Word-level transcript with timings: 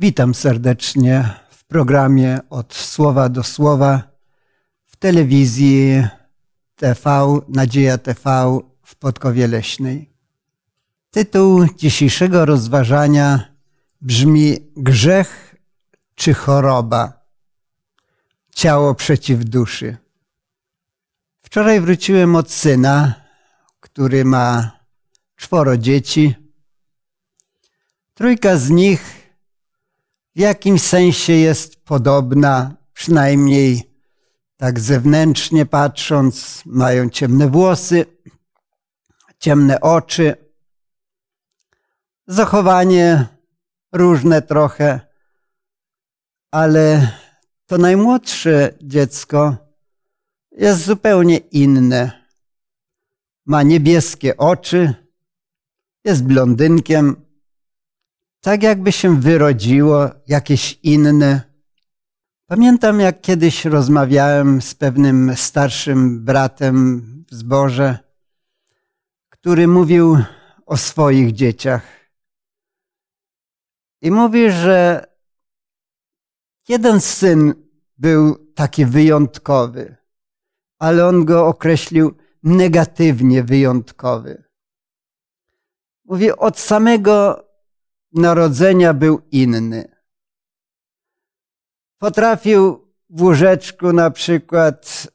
Witam 0.00 0.34
serdecznie 0.34 1.34
w 1.50 1.64
programie 1.64 2.38
Od 2.50 2.74
Słowa 2.74 3.28
do 3.28 3.42
Słowa 3.42 4.02
w 4.86 4.96
telewizji 4.96 6.06
TV, 6.76 7.40
Nadzieja 7.48 7.98
TV 7.98 8.60
w 8.82 8.96
Podkowie 8.96 9.46
Leśnej. 9.46 10.10
Tytuł 11.10 11.66
dzisiejszego 11.76 12.44
rozważania 12.44 13.54
brzmi 14.00 14.56
Grzech 14.76 15.56
czy 16.14 16.34
choroba? 16.34 17.12
Ciało 18.54 18.94
przeciw 18.94 19.44
duszy. 19.44 19.96
Wczoraj 21.42 21.80
wróciłem 21.80 22.36
od 22.36 22.50
syna, 22.50 23.14
który 23.80 24.24
ma 24.24 24.70
czworo 25.36 25.76
dzieci. 25.76 26.34
Trójka 28.14 28.56
z 28.56 28.70
nich 28.70 29.17
w 30.38 30.40
jakimś 30.40 30.82
sensie 30.82 31.32
jest 31.32 31.84
podobna, 31.84 32.76
przynajmniej 32.92 33.82
tak 34.56 34.80
zewnętrznie 34.80 35.66
patrząc, 35.66 36.62
mają 36.66 37.10
ciemne 37.10 37.48
włosy, 37.48 38.06
ciemne 39.38 39.80
oczy, 39.80 40.36
zachowanie 42.26 43.26
różne 43.92 44.42
trochę, 44.42 45.00
ale 46.50 47.12
to 47.66 47.78
najmłodsze 47.78 48.74
dziecko 48.82 49.56
jest 50.52 50.84
zupełnie 50.84 51.36
inne. 51.36 52.24
Ma 53.46 53.62
niebieskie 53.62 54.36
oczy, 54.36 54.94
jest 56.04 56.24
blondynkiem, 56.24 57.27
tak 58.40 58.62
jakby 58.62 58.92
się 58.92 59.20
wyrodziło 59.20 60.10
jakieś 60.26 60.78
inne. 60.82 61.42
Pamiętam, 62.46 63.00
jak 63.00 63.20
kiedyś 63.20 63.64
rozmawiałem 63.64 64.62
z 64.62 64.74
pewnym 64.74 65.36
starszym 65.36 66.24
bratem 66.24 67.02
w 67.30 67.34
zborze, 67.34 67.98
który 69.28 69.68
mówił 69.68 70.18
o 70.66 70.76
swoich 70.76 71.32
dzieciach. 71.32 71.82
I 74.02 74.10
mówi, 74.10 74.50
że 74.50 75.06
jeden 76.68 77.00
syn 77.00 77.54
był 77.98 78.52
taki 78.54 78.86
wyjątkowy, 78.86 79.96
ale 80.78 81.06
on 81.06 81.24
go 81.24 81.46
określił 81.46 82.16
negatywnie 82.42 83.44
wyjątkowy. 83.44 84.44
Mówi, 86.04 86.32
od 86.32 86.58
samego 86.58 87.47
narodzenia 88.12 88.94
był 88.94 89.20
inny. 89.30 89.98
Potrafił 91.98 92.88
w 93.10 93.22
łóżeczku 93.22 93.92
na 93.92 94.10
przykład 94.10 95.08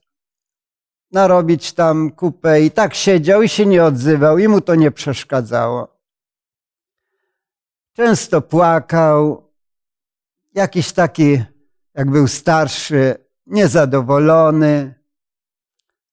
narobić 1.11 1.73
tam 1.73 2.11
kupę 2.11 2.61
i 2.61 2.72
tak 2.72 2.94
siedział 2.94 3.41
i 3.41 3.50
się 3.50 3.66
nie 3.66 3.83
odzywał 3.83 4.38
i 4.38 4.47
mu 4.47 4.61
to 4.61 4.75
nie 4.75 4.91
przeszkadzało. 4.91 5.97
Często 7.94 8.41
płakał, 8.41 9.50
jakiś 10.53 10.91
taki, 10.91 11.44
jak 11.94 12.11
był 12.11 12.28
starszy, 12.28 13.16
niezadowolony, 13.45 15.03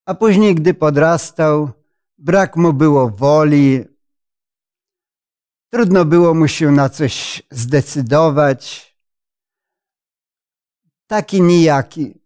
a 0.05 0.15
później, 0.15 0.55
gdy 0.55 0.75
podrastał, 0.75 1.71
brak 2.19 2.57
mu 2.57 2.73
było 2.73 3.11
woli, 3.11 3.85
Trudno 5.71 6.05
było 6.05 6.35
mu 6.35 6.49
się 6.49 6.71
na 6.71 6.89
coś 6.89 7.43
zdecydować. 7.51 8.91
Taki 11.07 11.43
nijaki. 11.43 12.21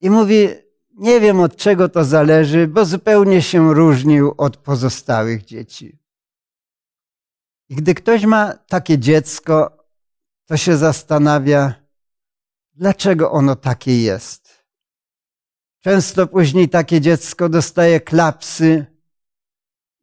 I 0.00 0.10
mówi, 0.10 0.48
nie 0.94 1.20
wiem 1.20 1.40
od 1.40 1.56
czego 1.56 1.88
to 1.88 2.04
zależy, 2.04 2.68
bo 2.68 2.84
zupełnie 2.84 3.42
się 3.42 3.74
różnił 3.74 4.34
od 4.36 4.56
pozostałych 4.56 5.44
dzieci. 5.44 5.98
I 7.68 7.74
gdy 7.74 7.94
ktoś 7.94 8.24
ma 8.24 8.52
takie 8.52 8.98
dziecko, 8.98 9.84
to 10.46 10.56
się 10.56 10.76
zastanawia, 10.76 11.74
dlaczego 12.72 13.30
ono 13.30 13.56
takie 13.56 14.02
jest. 14.02 14.64
Często 15.80 16.26
później 16.26 16.68
takie 16.68 17.00
dziecko 17.00 17.48
dostaje 17.48 18.00
klapsy, 18.00 18.93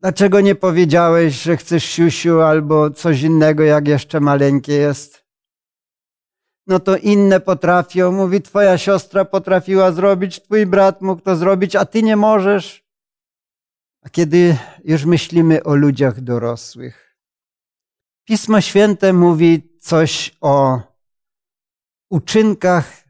Dlaczego 0.01 0.41
nie 0.41 0.55
powiedziałeś, 0.55 1.41
że 1.41 1.57
chcesz 1.57 1.83
siusiu 1.83 2.41
albo 2.41 2.91
coś 2.91 3.21
innego, 3.21 3.63
jak 3.63 3.87
jeszcze 3.87 4.19
maleńkie 4.19 4.73
jest? 4.73 5.25
No 6.67 6.79
to 6.79 6.97
inne 6.97 7.39
potrafią. 7.39 8.11
Mówi, 8.11 8.41
twoja 8.41 8.77
siostra 8.77 9.25
potrafiła 9.25 9.91
zrobić, 9.91 10.41
twój 10.41 10.65
brat 10.65 11.01
mógł 11.01 11.21
to 11.21 11.35
zrobić, 11.35 11.75
a 11.75 11.85
ty 11.85 12.03
nie 12.03 12.15
możesz. 12.15 12.85
A 14.01 14.09
kiedy 14.09 14.57
już 14.83 15.05
myślimy 15.05 15.63
o 15.63 15.75
ludziach 15.75 16.21
dorosłych, 16.21 17.17
Pismo 18.25 18.61
Święte 18.61 19.13
mówi 19.13 19.77
coś 19.79 20.37
o 20.41 20.81
uczynkach, 22.09 23.03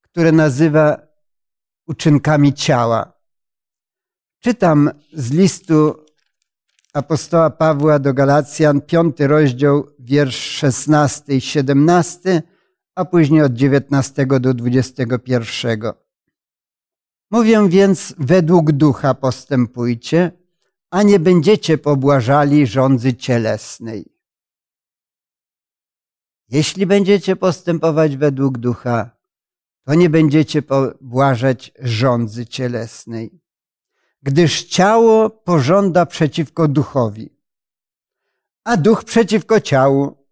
które 0.00 0.32
nazywa 0.32 0.98
uczynkami 1.86 2.54
ciała. 2.54 3.12
Czytam 4.40 4.90
z 5.12 5.30
listu 5.32 6.05
apostoła 6.96 7.50
Pawła 7.50 7.98
do 7.98 8.14
Galacjan, 8.14 8.80
piąty 8.80 9.26
rozdział, 9.26 9.86
wiersz 9.98 10.36
16 10.36 11.36
i 11.36 11.40
17, 11.40 12.42
a 12.94 13.04
później 13.04 13.42
od 13.42 13.52
19 13.52 14.26
do 14.26 14.54
21. 14.54 15.80
Mówię 17.30 17.68
więc, 17.68 18.14
według 18.18 18.72
ducha 18.72 19.14
postępujcie, 19.14 20.32
a 20.90 21.02
nie 21.02 21.18
będziecie 21.20 21.78
pobłażali 21.78 22.66
rządzy 22.66 23.14
cielesnej. 23.14 24.12
Jeśli 26.48 26.86
będziecie 26.86 27.36
postępować 27.36 28.16
według 28.16 28.58
ducha, 28.58 29.10
to 29.84 29.94
nie 29.94 30.10
będziecie 30.10 30.62
pobłażać 30.62 31.72
rządzy 31.78 32.46
cielesnej 32.46 33.45
gdyż 34.26 34.64
ciało 34.64 35.30
pożąda 35.30 36.06
przeciwko 36.06 36.68
duchowi, 36.68 37.30
a 38.64 38.76
duch 38.76 39.04
przeciwko 39.04 39.60
ciału, 39.60 40.26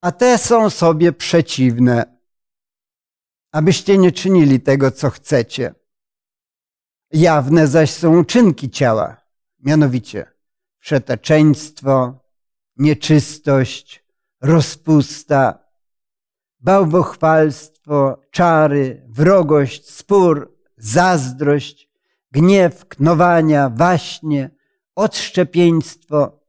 a 0.00 0.12
te 0.12 0.38
są 0.38 0.70
sobie 0.70 1.12
przeciwne, 1.12 2.18
abyście 3.52 3.98
nie 3.98 4.12
czynili 4.12 4.60
tego, 4.60 4.90
co 4.90 5.10
chcecie. 5.10 5.74
Jawne 7.12 7.66
zaś 7.66 7.90
są 7.90 8.18
uczynki 8.18 8.70
ciała, 8.70 9.16
mianowicie 9.60 10.26
przeteczeństwo, 10.80 12.18
nieczystość, 12.76 14.04
rozpusta, 14.40 15.58
bałwochwalstwo, 16.60 18.20
czary, 18.30 19.02
wrogość, 19.08 19.90
spór, 19.90 20.58
zazdrość, 20.76 21.93
gniew, 22.34 22.84
knowania, 22.88 23.70
waśnie, 23.70 24.50
odszczepieństwo, 24.94 26.40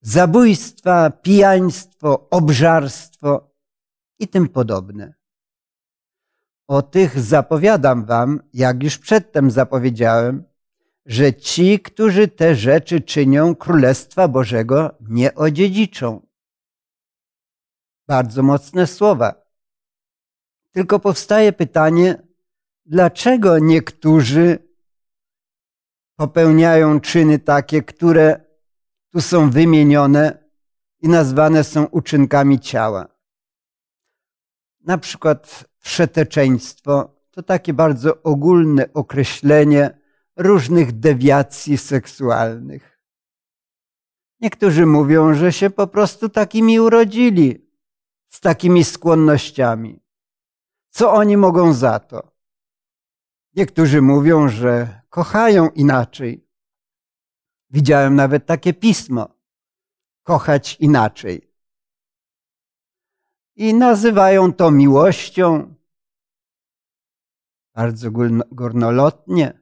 zabójstwa, 0.00 1.10
pijaństwo, 1.10 2.28
obżarstwo 2.30 3.50
i 4.18 4.28
tym 4.28 4.48
podobne. 4.48 5.14
O 6.66 6.82
tych 6.82 7.20
zapowiadam 7.20 8.04
wam, 8.04 8.40
jak 8.54 8.82
już 8.82 8.98
przedtem 8.98 9.50
zapowiedziałem, 9.50 10.44
że 11.06 11.34
ci, 11.34 11.80
którzy 11.80 12.28
te 12.28 12.54
rzeczy 12.54 13.00
czynią, 13.00 13.54
Królestwa 13.54 14.28
Bożego 14.28 14.94
nie 15.00 15.34
odziedziczą. 15.34 16.26
Bardzo 18.06 18.42
mocne 18.42 18.86
słowa. 18.86 19.34
Tylko 20.72 20.98
powstaje 20.98 21.52
pytanie, 21.52 22.22
dlaczego 22.86 23.58
niektórzy 23.58 24.71
popełniają 26.22 27.00
czyny 27.00 27.38
takie, 27.38 27.82
które 27.82 28.44
tu 29.12 29.20
są 29.20 29.50
wymienione 29.50 30.48
i 31.00 31.08
nazwane 31.08 31.64
są 31.64 31.84
uczynkami 31.84 32.60
ciała. 32.60 33.08
Na 34.80 34.98
przykład 34.98 35.64
wszeteczeństwo 35.78 37.16
to 37.30 37.42
takie 37.42 37.74
bardzo 37.74 38.22
ogólne 38.22 38.92
określenie 38.94 39.98
różnych 40.36 40.92
dewiacji 40.92 41.78
seksualnych. 41.78 43.00
Niektórzy 44.40 44.86
mówią, 44.86 45.34
że 45.34 45.52
się 45.52 45.70
po 45.70 45.86
prostu 45.86 46.28
takimi 46.28 46.80
urodzili, 46.80 47.70
z 48.28 48.40
takimi 48.40 48.84
skłonnościami. 48.84 50.02
Co 50.90 51.12
oni 51.12 51.36
mogą 51.36 51.72
za 51.72 52.00
to? 52.00 52.31
Niektórzy 53.54 54.02
mówią, 54.02 54.48
że 54.48 55.00
kochają 55.08 55.70
inaczej. 55.70 56.46
Widziałem 57.70 58.14
nawet 58.14 58.46
takie 58.46 58.74
pismo. 58.74 59.28
Kochać 60.22 60.76
inaczej. 60.80 61.52
i 63.56 63.74
nazywają 63.74 64.52
to 64.52 64.70
miłością. 64.70 65.74
Bardzo 67.74 68.10
górnolotnie. 68.50 69.60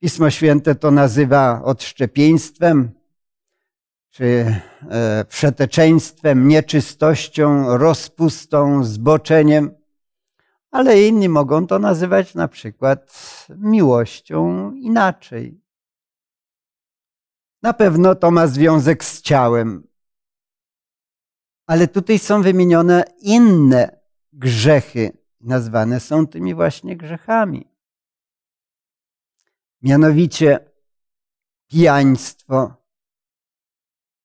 Pismo 0.00 0.30
Święte 0.30 0.74
to 0.74 0.90
nazywa 0.90 1.62
odszczepieństwem, 1.62 2.90
czy 4.10 4.54
e, 4.90 5.24
przeteczeństwem, 5.24 6.48
nieczystością, 6.48 7.76
rozpustą, 7.76 8.84
zboczeniem, 8.84 9.77
ale 10.70 11.06
inni 11.06 11.28
mogą 11.28 11.66
to 11.66 11.78
nazywać 11.78 12.34
na 12.34 12.48
przykład 12.48 13.16
miłością 13.56 14.72
inaczej. 14.72 15.60
Na 17.62 17.72
pewno 17.72 18.14
to 18.14 18.30
ma 18.30 18.46
związek 18.46 19.04
z 19.04 19.22
ciałem, 19.22 19.88
ale 21.66 21.88
tutaj 21.88 22.18
są 22.18 22.42
wymienione 22.42 23.04
inne 23.20 24.00
grzechy, 24.32 25.18
nazwane 25.40 26.00
są 26.00 26.26
tymi 26.26 26.54
właśnie 26.54 26.96
grzechami. 26.96 27.70
Mianowicie 29.82 30.70
pijaństwo. 31.66 32.74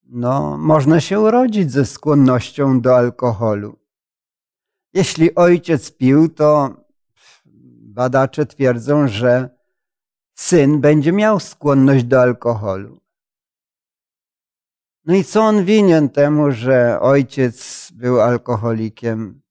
No, 0.03 0.57
można 0.57 1.01
się 1.01 1.19
urodzić 1.19 1.71
ze 1.71 1.85
skłonnością 1.85 2.81
do 2.81 2.97
alkoholu. 2.97 3.82
Jeśli 4.93 5.35
ojciec 5.35 5.91
pił, 5.91 6.29
to 6.29 6.75
badacze 7.81 8.45
twierdzą, 8.45 9.07
że 9.07 9.49
syn 10.35 10.81
będzie 10.81 11.11
miał 11.11 11.39
skłonność 11.39 12.03
do 12.03 12.21
alkoholu. 12.21 13.01
No 15.05 15.15
i 15.15 15.23
co 15.23 15.41
on 15.41 15.65
winien 15.65 16.09
temu, 16.09 16.51
że 16.51 16.99
ojciec 16.99 17.89
był 17.91 18.21
alkoholikiem? 18.21 19.41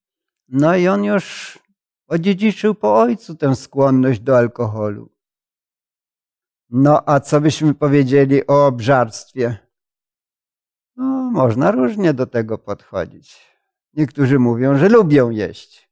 No 0.48 0.76
i 0.76 0.88
on 0.88 1.04
już 1.04 1.58
odziedziczył 2.06 2.74
po 2.74 3.00
ojcu 3.00 3.34
tę 3.34 3.56
skłonność 3.56 4.20
do 4.20 4.38
alkoholu. 4.38 5.12
No 6.70 7.02
a 7.08 7.20
co 7.20 7.40
byśmy 7.40 7.74
powiedzieli 7.74 8.46
o 8.46 8.66
obżarstwie? 8.66 9.56
No, 10.96 11.04
można 11.30 11.70
różnie 11.70 12.14
do 12.14 12.26
tego 12.26 12.58
podchodzić. 12.58 13.51
Niektórzy 13.94 14.38
mówią, 14.38 14.78
że 14.78 14.88
lubią 14.88 15.30
jeść. 15.30 15.88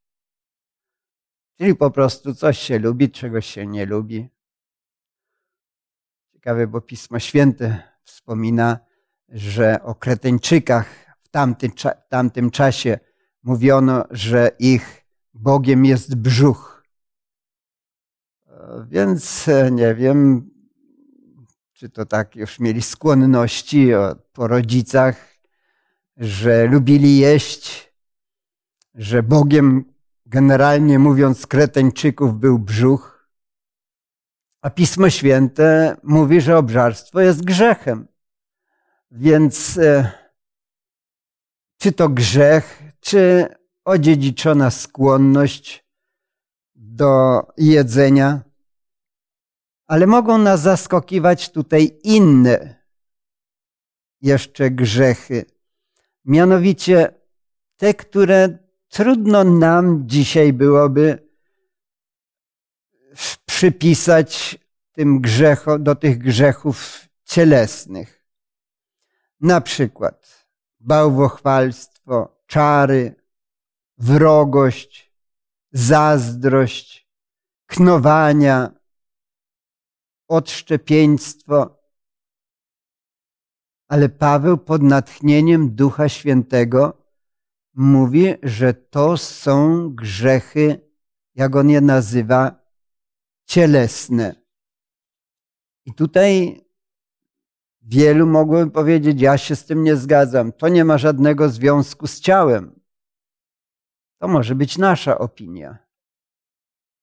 Czyli 1.58 1.75
po 1.75 1.91
prostu 1.91 2.35
coś 2.35 2.58
się 2.58 2.79
lubi, 2.79 3.11
czegoś 3.11 3.47
się 3.47 3.67
nie 3.67 3.87
lubi. 3.87 4.29
Ciekawe, 6.32 6.67
bo 6.67 6.81
Pismo 6.81 7.19
Święte 7.19 7.82
wspomina, 8.05 8.79
że 9.29 9.82
o 9.82 9.94
Kreteńczykach 9.94 11.17
w 11.23 11.29
tamtym, 11.29 11.70
w 12.06 12.08
tamtym 12.08 12.50
czasie 12.50 12.99
mówiono, 13.43 14.05
że 14.11 14.50
ich 14.58 15.06
Bogiem 15.35 15.85
jest 15.85 16.14
brzuch. 16.14 16.85
Więc 18.88 19.49
e, 19.49 19.70
nie 19.70 19.94
wiem, 19.94 20.50
czy 21.73 21.91
to 21.91 22.06
tak 22.06 22.37
już 22.37 22.61
mieli 22.61 22.82
skłonności 22.82 23.91
po 24.32 24.49
rodzicach, 24.49 25.35
że 26.17 26.67
lubili 26.67 27.19
jeść, 27.19 27.90
że 28.95 29.23
Bogiem 29.23 29.85
generalnie 30.27 30.99
mówiąc 30.99 31.47
Kreteńczyków 31.47 32.39
był 32.39 32.59
brzuch, 32.59 33.29
a 34.63 34.71
Pismo 34.71 35.11
Święte 35.11 35.97
mówi, 36.03 36.41
że 36.41 36.59
obżarstwo 36.59 37.21
jest 37.21 37.45
grzechem. 37.45 38.09
Więc 39.11 39.79
e, 39.79 40.13
czy 41.79 41.93
to 41.93 42.09
grzech, 42.09 42.83
czy 43.01 43.49
odziedziczona 43.85 44.71
skłonność 44.71 45.87
do 46.75 47.43
jedzenia, 47.57 48.41
ale 49.87 50.07
mogą 50.07 50.39
nas 50.39 50.61
zaskakiwać 50.61 51.51
tutaj 51.51 51.99
inne 52.03 52.85
jeszcze 54.21 54.71
grzechy. 54.71 55.45
Mianowicie 56.25 57.15
te, 57.77 57.95
które 57.95 58.59
trudno 58.91 59.45
nam 59.45 60.09
dzisiaj 60.09 60.53
byłoby 60.53 61.31
przypisać 63.47 64.59
tym 64.93 65.21
grzechom, 65.21 65.85
do 65.85 65.95
tych 65.95 66.19
grzechów 66.19 67.09
cielesnych. 67.25 68.27
Na 69.41 69.61
przykład 69.61 70.47
bałwochwalstwo, 70.81 72.43
czary, 72.47 73.15
wrogość, 73.99 75.13
zazdrość, 75.73 77.09
knowania, 77.67 78.71
odszczepieństwo. 80.29 81.81
Ale 83.89 84.09
Paweł 84.09 84.59
pod 84.59 84.83
natchnieniem 84.83 85.75
Ducha 85.75 86.09
Świętego 86.09 87.00
mówi, 87.81 88.35
że 88.43 88.75
to 88.75 89.17
są 89.17 89.88
grzechy, 89.94 90.91
jak 91.35 91.56
on 91.56 91.71
je 91.71 91.81
nazywa, 91.81 92.55
cielesne. 93.47 94.35
I 95.85 95.94
tutaj 95.94 96.61
Wielu 97.82 98.27
mogłoby 98.27 98.71
powiedzieć, 98.71 99.21
ja 99.21 99.38
się 99.38 99.56
z 99.56 99.65
tym 99.65 99.82
nie 99.82 99.97
zgadzam. 99.97 100.53
To 100.53 100.69
nie 100.69 100.85
ma 100.85 100.99
żadnego 100.99 101.49
związku 101.49 102.06
z 102.06 102.21
ciałem. 102.21 102.81
To 104.19 104.29
może 104.29 104.55
być 104.55 104.79
nasza 104.79 105.19
opinia. 105.19 105.79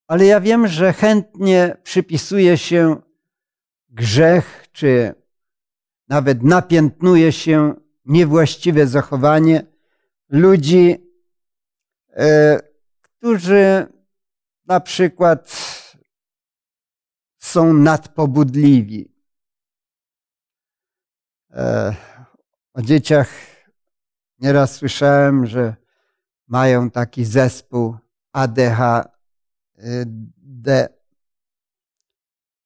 Ale 0.08 0.26
ja 0.26 0.42
wiem, 0.42 0.68
że 0.68 0.94
chętnie 0.94 1.78
przypisuje 1.84 2.58
się 2.58 3.02
grzech, 3.90 4.68
czy 4.72 5.16
nawet 6.08 6.44
napiętnuje 6.44 7.32
się 7.32 7.76
niewłaściwe 8.06 8.88
zachowanie 8.88 9.77
ludzi, 10.30 10.96
e, 12.10 12.60
którzy 13.02 13.88
na 14.66 14.80
przykład 14.80 15.68
są 17.38 17.74
nadpobudliwi 17.74 19.18
E, 21.58 21.96
o 22.74 22.82
dzieciach 22.82 23.30
nieraz 24.40 24.76
słyszałem, 24.76 25.46
że 25.46 25.76
mają 26.48 26.92
taki 26.92 27.26
zespół 27.26 27.98
ADHD, 28.32 29.10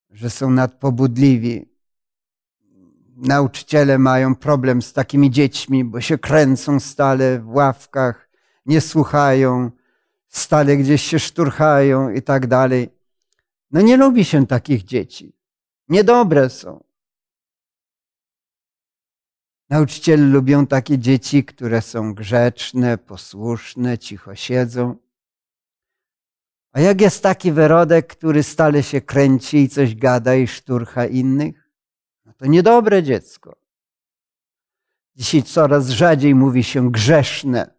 że 0.09 0.29
są 0.29 0.49
nadpobudliwi. 0.49 1.70
Nauczyciele 3.21 3.97
mają 3.97 4.35
problem 4.35 4.81
z 4.81 4.93
takimi 4.93 5.31
dziećmi, 5.31 5.85
bo 5.85 6.01
się 6.01 6.17
kręcą 6.17 6.79
stale 6.79 7.39
w 7.39 7.49
ławkach, 7.49 8.29
nie 8.65 8.81
słuchają, 8.81 9.71
stale 10.27 10.77
gdzieś 10.77 11.01
się 11.01 11.19
szturchają 11.19 12.09
i 12.09 12.21
tak 12.21 12.47
dalej. 12.47 12.89
No 13.71 13.81
nie 13.81 13.97
lubi 13.97 14.25
się 14.25 14.47
takich 14.47 14.83
dzieci. 14.83 15.35
Niedobre 15.87 16.49
są. 16.49 16.83
Nauczyciele 19.69 20.23
lubią 20.23 20.67
takie 20.67 20.99
dzieci, 20.99 21.45
które 21.45 21.81
są 21.81 22.13
grzeczne, 22.13 22.97
posłuszne, 22.97 23.97
cicho 23.97 24.35
siedzą. 24.35 24.95
A 26.71 26.79
jak 26.79 27.01
jest 27.01 27.23
taki 27.23 27.51
wyrodek, 27.51 28.07
który 28.07 28.43
stale 28.43 28.83
się 28.83 29.01
kręci 29.01 29.57
i 29.57 29.69
coś 29.69 29.95
gada 29.95 30.35
i 30.35 30.47
szturcha 30.47 31.05
innych? 31.05 31.60
To 32.41 32.47
niedobre 32.47 33.03
dziecko. 33.03 33.55
Dzisiaj 35.15 35.43
coraz 35.43 35.89
rzadziej 35.89 36.35
mówi 36.35 36.63
się 36.63 36.91
grzeszne. 36.91 37.73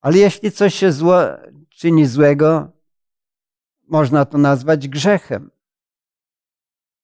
Ale 0.00 0.18
jeśli 0.18 0.52
coś 0.52 0.74
się 0.74 0.92
zło, 0.92 1.20
czyni 1.68 2.06
złego, 2.06 2.72
można 3.88 4.24
to 4.24 4.38
nazwać 4.38 4.88
grzechem. 4.88 5.50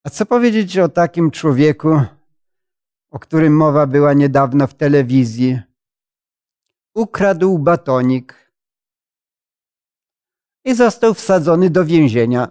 A 0.05 0.11
co 0.11 0.27
powiedzieć 0.27 0.79
o 0.79 0.89
takim 0.89 1.31
człowieku, 1.31 2.01
o 3.11 3.19
którym 3.19 3.57
mowa 3.57 3.87
była 3.87 4.13
niedawno 4.13 4.67
w 4.67 4.75
telewizji. 4.75 5.61
Ukradł 6.95 7.59
batonik 7.59 8.53
i 10.65 10.75
został 10.75 11.15
wsadzony 11.15 11.71
do 11.71 11.85
więzienia. 11.85 12.49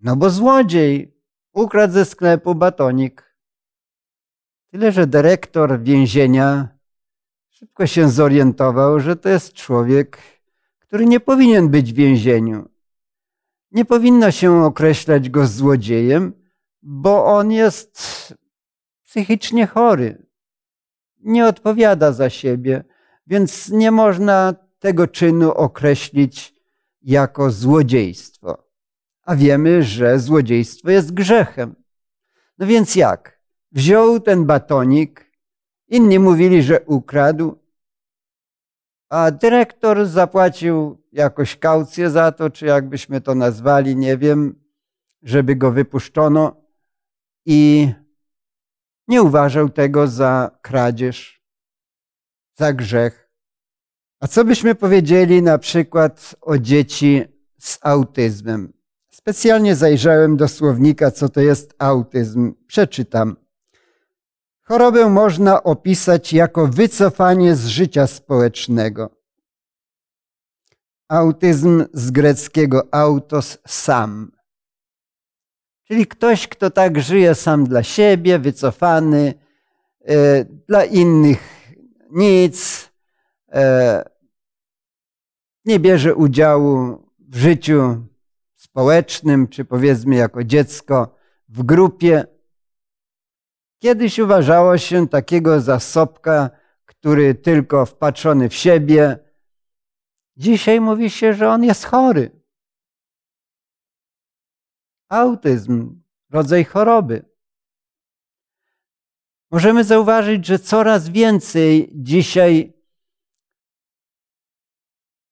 No 0.00 0.16
bo 0.16 0.30
złodziej 0.30 1.13
ukradł 1.54 1.94
ze 1.94 2.04
sklepu 2.04 2.54
batonik. 2.54 3.36
Tyle, 4.70 4.92
że 4.92 5.06
dyrektor 5.06 5.80
więzienia 5.80 6.68
szybko 7.50 7.86
się 7.86 8.08
zorientował, 8.08 9.00
że 9.00 9.16
to 9.16 9.28
jest 9.28 9.52
człowiek, 9.52 10.18
który 10.78 11.06
nie 11.06 11.20
powinien 11.20 11.68
być 11.68 11.92
w 11.92 11.96
więzieniu. 11.96 12.68
Nie 13.70 13.84
powinno 13.84 14.30
się 14.30 14.64
określać 14.64 15.30
go 15.30 15.46
złodziejem, 15.46 16.32
bo 16.82 17.26
on 17.26 17.52
jest 17.52 17.98
psychicznie 19.04 19.66
chory. 19.66 20.26
Nie 21.20 21.46
odpowiada 21.46 22.12
za 22.12 22.30
siebie, 22.30 22.84
Więc 23.26 23.68
nie 23.68 23.90
można 23.90 24.54
tego 24.78 25.06
czynu 25.06 25.52
określić 25.52 26.54
jako 27.02 27.50
złodziejstwo. 27.50 28.64
A 29.24 29.36
wiemy, 29.36 29.82
że 29.82 30.18
złodziejstwo 30.18 30.90
jest 30.90 31.14
grzechem. 31.14 31.74
No 32.58 32.66
więc 32.66 32.96
jak? 32.96 33.40
Wziął 33.72 34.20
ten 34.20 34.44
batonik, 34.44 35.30
inni 35.88 36.18
mówili, 36.18 36.62
że 36.62 36.80
ukradł, 36.80 37.58
a 39.08 39.30
dyrektor 39.30 40.06
zapłacił 40.06 41.02
jakoś 41.12 41.56
kaucję 41.56 42.10
za 42.10 42.32
to, 42.32 42.50
czy 42.50 42.66
jakbyśmy 42.66 43.20
to 43.20 43.34
nazwali, 43.34 43.96
nie 43.96 44.16
wiem, 44.16 44.64
żeby 45.22 45.56
go 45.56 45.70
wypuszczono 45.70 46.56
i 47.46 47.88
nie 49.08 49.22
uważał 49.22 49.68
tego 49.68 50.08
za 50.08 50.58
kradzież, 50.62 51.42
za 52.54 52.72
grzech. 52.72 53.30
A 54.20 54.26
co 54.26 54.44
byśmy 54.44 54.74
powiedzieli 54.74 55.42
na 55.42 55.58
przykład 55.58 56.36
o 56.40 56.58
dzieci 56.58 57.24
z 57.58 57.78
autyzmem? 57.82 58.72
Specjalnie 59.24 59.74
zajrzałem 59.74 60.36
do 60.36 60.48
słownika, 60.48 61.10
co 61.10 61.28
to 61.28 61.40
jest 61.40 61.74
autyzm. 61.78 62.54
Przeczytam. 62.66 63.36
Chorobę 64.62 65.08
można 65.08 65.62
opisać 65.62 66.32
jako 66.32 66.66
wycofanie 66.66 67.56
z 67.56 67.66
życia 67.66 68.06
społecznego. 68.06 69.10
Autyzm 71.08 71.84
z 71.92 72.10
greckiego 72.10 72.88
autos 72.90 73.58
sam. 73.66 74.32
Czyli 75.84 76.06
ktoś, 76.06 76.48
kto 76.48 76.70
tak 76.70 77.00
żyje 77.00 77.34
sam 77.34 77.64
dla 77.64 77.82
siebie, 77.82 78.38
wycofany, 78.38 79.34
e, 80.00 80.44
dla 80.44 80.84
innych 80.84 81.72
nic, 82.10 82.88
e, 83.52 84.04
nie 85.64 85.78
bierze 85.78 86.14
udziału 86.14 87.08
w 87.18 87.36
życiu 87.36 88.06
społecznym, 88.74 89.48
czy 89.48 89.64
powiedzmy 89.64 90.14
jako 90.14 90.44
dziecko 90.44 91.16
w 91.48 91.62
grupie. 91.62 92.24
Kiedyś 93.78 94.18
uważało 94.18 94.78
się 94.78 95.08
takiego 95.08 95.60
zasobka, 95.60 96.50
który 96.84 97.34
tylko 97.34 97.86
wpatrzony 97.86 98.48
w 98.48 98.54
siebie. 98.54 99.18
Dzisiaj 100.36 100.80
mówi 100.80 101.10
się, 101.10 101.34
że 101.34 101.48
on 101.48 101.64
jest 101.64 101.84
chory. 101.84 102.30
Autyzm, 105.08 106.02
rodzaj 106.30 106.64
choroby. 106.64 107.24
Możemy 109.50 109.84
zauważyć, 109.84 110.46
że 110.46 110.58
coraz 110.58 111.08
więcej 111.08 111.90
dzisiaj 111.94 112.72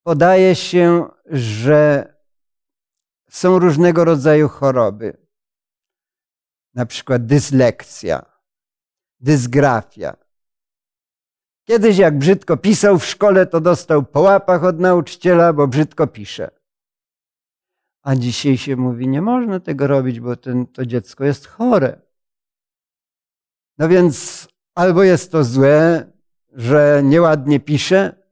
podaje 0.02 0.54
się, 0.54 1.08
że 1.26 2.12
są 3.32 3.58
różnego 3.58 4.04
rodzaju 4.04 4.48
choroby. 4.48 5.16
Na 6.74 6.86
przykład 6.86 7.26
dyslekcja, 7.26 8.24
dysgrafia. 9.20 10.16
Kiedyś 11.64 11.98
jak 11.98 12.18
brzydko 12.18 12.56
pisał 12.56 12.98
w 12.98 13.06
szkole, 13.06 13.46
to 13.46 13.60
dostał 13.60 14.02
po 14.02 14.20
łapach 14.20 14.64
od 14.64 14.80
nauczyciela, 14.80 15.52
bo 15.52 15.68
brzydko 15.68 16.06
pisze. 16.06 16.50
A 18.02 18.16
dzisiaj 18.16 18.58
się 18.58 18.76
mówi, 18.76 19.08
nie 19.08 19.22
można 19.22 19.60
tego 19.60 19.86
robić, 19.86 20.20
bo 20.20 20.36
ten, 20.36 20.66
to 20.66 20.86
dziecko 20.86 21.24
jest 21.24 21.46
chore. 21.46 22.00
No 23.78 23.88
więc 23.88 24.48
albo 24.74 25.02
jest 25.02 25.32
to 25.32 25.44
złe, 25.44 26.12
że 26.48 27.00
nieładnie 27.04 27.60
pisze, 27.60 28.30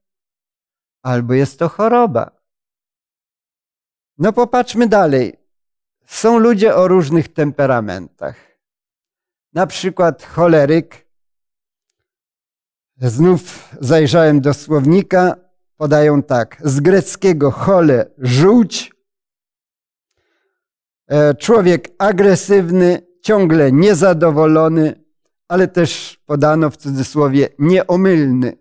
albo 1.02 1.34
jest 1.34 1.58
to 1.58 1.68
choroba. 1.68 2.39
No 4.20 4.32
popatrzmy 4.32 4.86
dalej. 4.86 5.38
Są 6.06 6.38
ludzie 6.38 6.74
o 6.74 6.88
różnych 6.88 7.32
temperamentach. 7.32 8.36
Na 9.52 9.66
przykład 9.66 10.24
choleryk. 10.24 11.06
Znów 12.96 13.68
zajrzałem 13.80 14.40
do 14.40 14.54
słownika. 14.54 15.36
Podają 15.76 16.22
tak. 16.22 16.56
Z 16.64 16.80
greckiego 16.80 17.50
chole 17.50 18.10
żółć. 18.18 18.92
E, 21.06 21.34
człowiek 21.34 21.88
agresywny, 21.98 23.02
ciągle 23.22 23.72
niezadowolony, 23.72 25.04
ale 25.48 25.68
też 25.68 26.20
podano 26.26 26.70
w 26.70 26.76
cudzysłowie 26.76 27.48
nieomylny. 27.58 28.56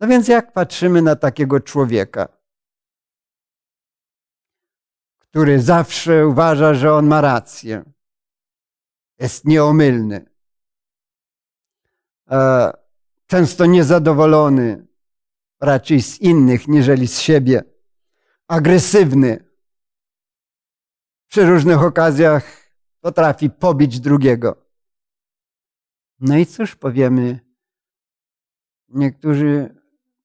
No 0.00 0.08
więc 0.08 0.28
jak 0.28 0.52
patrzymy 0.52 1.02
na 1.02 1.16
takiego 1.16 1.60
człowieka, 1.60 2.39
który 5.30 5.60
zawsze 5.60 6.26
uważa, 6.26 6.74
że 6.74 6.94
on 6.94 7.06
ma 7.06 7.20
rację, 7.20 7.84
jest 9.18 9.44
nieomylny, 9.44 10.30
e, 12.30 12.72
często 13.26 13.66
niezadowolony 13.66 14.86
raczej 15.60 16.02
z 16.02 16.20
innych 16.20 16.68
niżeli 16.68 17.08
z 17.08 17.18
siebie, 17.18 17.62
agresywny, 18.48 19.50
przy 21.28 21.46
różnych 21.46 21.82
okazjach 21.82 22.44
potrafi 23.00 23.50
pobić 23.50 24.00
drugiego. 24.00 24.66
No 26.20 26.36
i 26.36 26.46
cóż 26.46 26.76
powiemy? 26.76 27.40
Niektórzy 28.88 29.74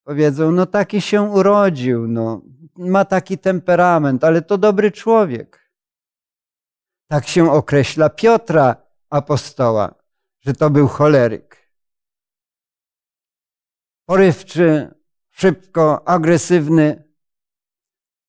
powiedzą, 0.04 0.52
no 0.52 0.66
taki 0.66 1.02
się 1.02 1.22
urodził, 1.22 2.08
no, 2.08 2.42
ma 2.76 3.06
taki 3.06 3.38
temperament, 3.38 4.24
ale 4.24 4.42
to 4.42 4.58
dobry 4.58 4.92
człowiek. 4.92 5.72
Tak 7.08 7.28
się 7.28 7.52
określa 7.52 8.10
Piotra 8.10 8.76
apostoła, 9.10 9.96
że 10.40 10.54
to 10.54 10.70
był 10.70 10.88
choleryk. 10.88 11.72
Porywczy, 14.06 14.96
szybko, 15.32 16.08
agresywny, 16.08 17.04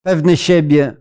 pewny 0.01 0.37
siebie. 0.37 0.95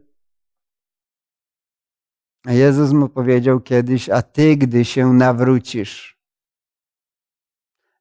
A 2.44 2.52
Jezus 2.52 2.92
mu 2.92 3.08
powiedział 3.08 3.60
kiedyś, 3.60 4.08
a 4.08 4.22
ty, 4.22 4.56
gdy 4.56 4.84
się 4.84 5.12
nawrócisz. 5.12 6.16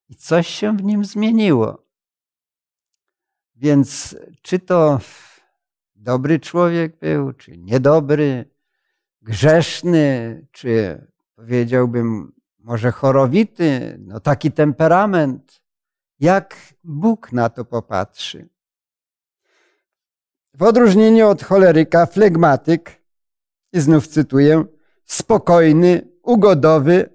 I 0.09 0.15
coś 0.15 0.47
się 0.47 0.77
w 0.77 0.83
nim 0.83 1.05
zmieniło. 1.05 1.85
Więc 3.55 4.15
czy 4.41 4.59
to 4.59 4.99
dobry 6.05 6.39
człowiek 6.39 6.99
był, 6.99 7.33
czy 7.33 7.57
niedobry, 7.57 8.49
grzeszny, 9.21 10.47
czy 10.51 11.01
powiedziałbym 11.35 12.33
może 12.59 12.91
chorowity, 12.91 13.97
no 13.99 14.19
taki 14.19 14.51
temperament, 14.51 15.61
jak 16.19 16.55
Bóg 16.83 17.31
na 17.31 17.49
to 17.49 17.65
popatrzy. 17.65 18.49
W 20.53 20.63
odróżnieniu 20.63 21.27
od 21.27 21.43
choleryka, 21.43 22.05
flegmatyk 22.05 23.01
i 23.73 23.79
znów 23.79 24.07
cytuję, 24.07 24.65
spokojny, 25.05 26.07
ugodowy, 26.23 27.09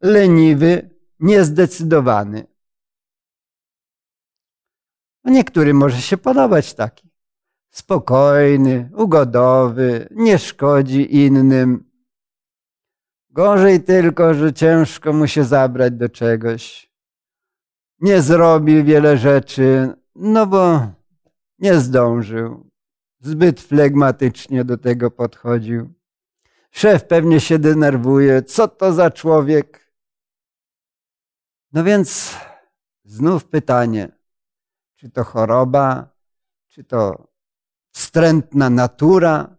leniwy, 0.00 0.90
niezdecydowany. 1.20 2.46
No 5.24 5.32
niektórym 5.32 5.76
może 5.76 6.00
się 6.00 6.16
podobać 6.16 6.74
taki. 6.74 7.09
Spokojny, 7.70 8.90
ugodowy, 8.96 10.08
nie 10.10 10.38
szkodzi 10.38 11.16
innym. 11.16 11.90
Gorzej 13.30 13.84
tylko, 13.84 14.34
że 14.34 14.52
ciężko 14.52 15.12
mu 15.12 15.26
się 15.26 15.44
zabrać 15.44 15.92
do 15.94 16.08
czegoś. 16.08 16.90
Nie 18.00 18.22
zrobi 18.22 18.84
wiele 18.84 19.16
rzeczy, 19.16 19.94
no 20.14 20.46
bo 20.46 20.88
nie 21.58 21.80
zdążył. 21.80 22.70
Zbyt 23.20 23.60
flegmatycznie 23.60 24.64
do 24.64 24.78
tego 24.78 25.10
podchodził. 25.10 25.92
Szef 26.70 27.04
pewnie 27.04 27.40
się 27.40 27.58
denerwuje. 27.58 28.42
Co 28.42 28.68
to 28.68 28.92
za 28.92 29.10
człowiek? 29.10 29.92
No 31.72 31.84
więc 31.84 32.36
znów 33.04 33.44
pytanie, 33.44 34.08
czy 34.96 35.10
to 35.10 35.24
choroba, 35.24 36.08
czy 36.68 36.84
to 36.84 37.29
wstrętna 37.92 38.70
natura, 38.70 39.56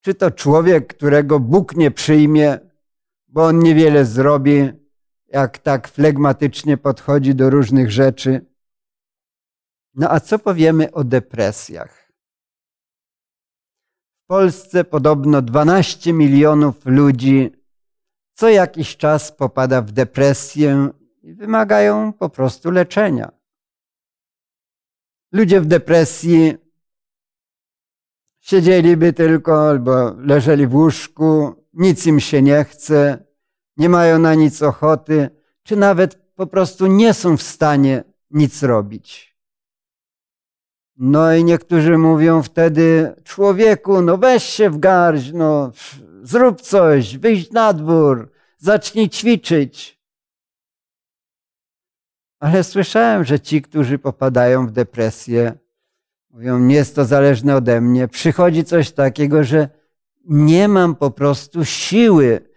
czy 0.00 0.14
to 0.14 0.30
człowiek, 0.30 0.94
którego 0.96 1.40
Bóg 1.40 1.76
nie 1.76 1.90
przyjmie, 1.90 2.58
bo 3.28 3.44
on 3.44 3.58
niewiele 3.58 4.04
zrobi, 4.04 4.70
jak 5.28 5.58
tak 5.58 5.88
flegmatycznie 5.88 6.76
podchodzi 6.76 7.34
do 7.34 7.50
różnych 7.50 7.90
rzeczy. 7.90 8.46
No 9.94 10.10
a 10.10 10.20
co 10.20 10.38
powiemy 10.38 10.92
o 10.92 11.04
depresjach? 11.04 12.12
W 14.24 14.26
Polsce 14.26 14.84
podobno 14.84 15.42
12 15.42 16.12
milionów 16.12 16.86
ludzi 16.86 17.52
co 18.36 18.48
jakiś 18.48 18.96
czas 18.96 19.32
popada 19.32 19.82
w 19.82 19.92
depresję 19.92 20.88
i 21.22 21.34
wymagają 21.34 22.12
po 22.12 22.28
prostu 22.28 22.70
leczenia. 22.70 23.32
Ludzie 25.32 25.60
w 25.60 25.66
depresji 25.66 26.54
siedzieliby 28.40 29.12
tylko 29.12 29.68
albo 29.68 30.14
leżeli 30.18 30.66
w 30.66 30.74
łóżku, 30.74 31.54
nic 31.72 32.06
im 32.06 32.20
się 32.20 32.42
nie 32.42 32.64
chce, 32.64 33.24
nie 33.76 33.88
mają 33.88 34.18
na 34.18 34.34
nic 34.34 34.62
ochoty, 34.62 35.30
czy 35.62 35.76
nawet 35.76 36.14
po 36.34 36.46
prostu 36.46 36.86
nie 36.86 37.14
są 37.14 37.36
w 37.36 37.42
stanie 37.42 38.04
nic 38.30 38.62
robić. 38.62 39.36
No 40.96 41.34
i 41.34 41.44
niektórzy 41.44 41.98
mówią 41.98 42.42
wtedy, 42.42 43.14
człowieku, 43.24 44.02
no 44.02 44.18
weź 44.18 44.42
się 44.44 44.70
w 44.70 44.78
garść, 44.78 45.32
no 45.32 45.72
zrób 46.22 46.60
coś, 46.60 47.18
wyjdź 47.18 47.50
na 47.50 47.72
dwór, 47.72 48.30
zacznij 48.58 49.08
ćwiczyć. 49.08 49.95
Ale 52.46 52.64
słyszałem, 52.64 53.24
że 53.24 53.40
ci, 53.40 53.62
którzy 53.62 53.98
popadają 53.98 54.66
w 54.66 54.70
depresję, 54.70 55.58
mówią, 56.30 56.58
nie 56.58 56.74
jest 56.74 56.94
to 56.94 57.04
zależne 57.04 57.56
ode 57.56 57.80
mnie. 57.80 58.08
Przychodzi 58.08 58.64
coś 58.64 58.92
takiego, 58.92 59.44
że 59.44 59.68
nie 60.24 60.68
mam 60.68 60.94
po 60.94 61.10
prostu 61.10 61.64
siły. 61.64 62.48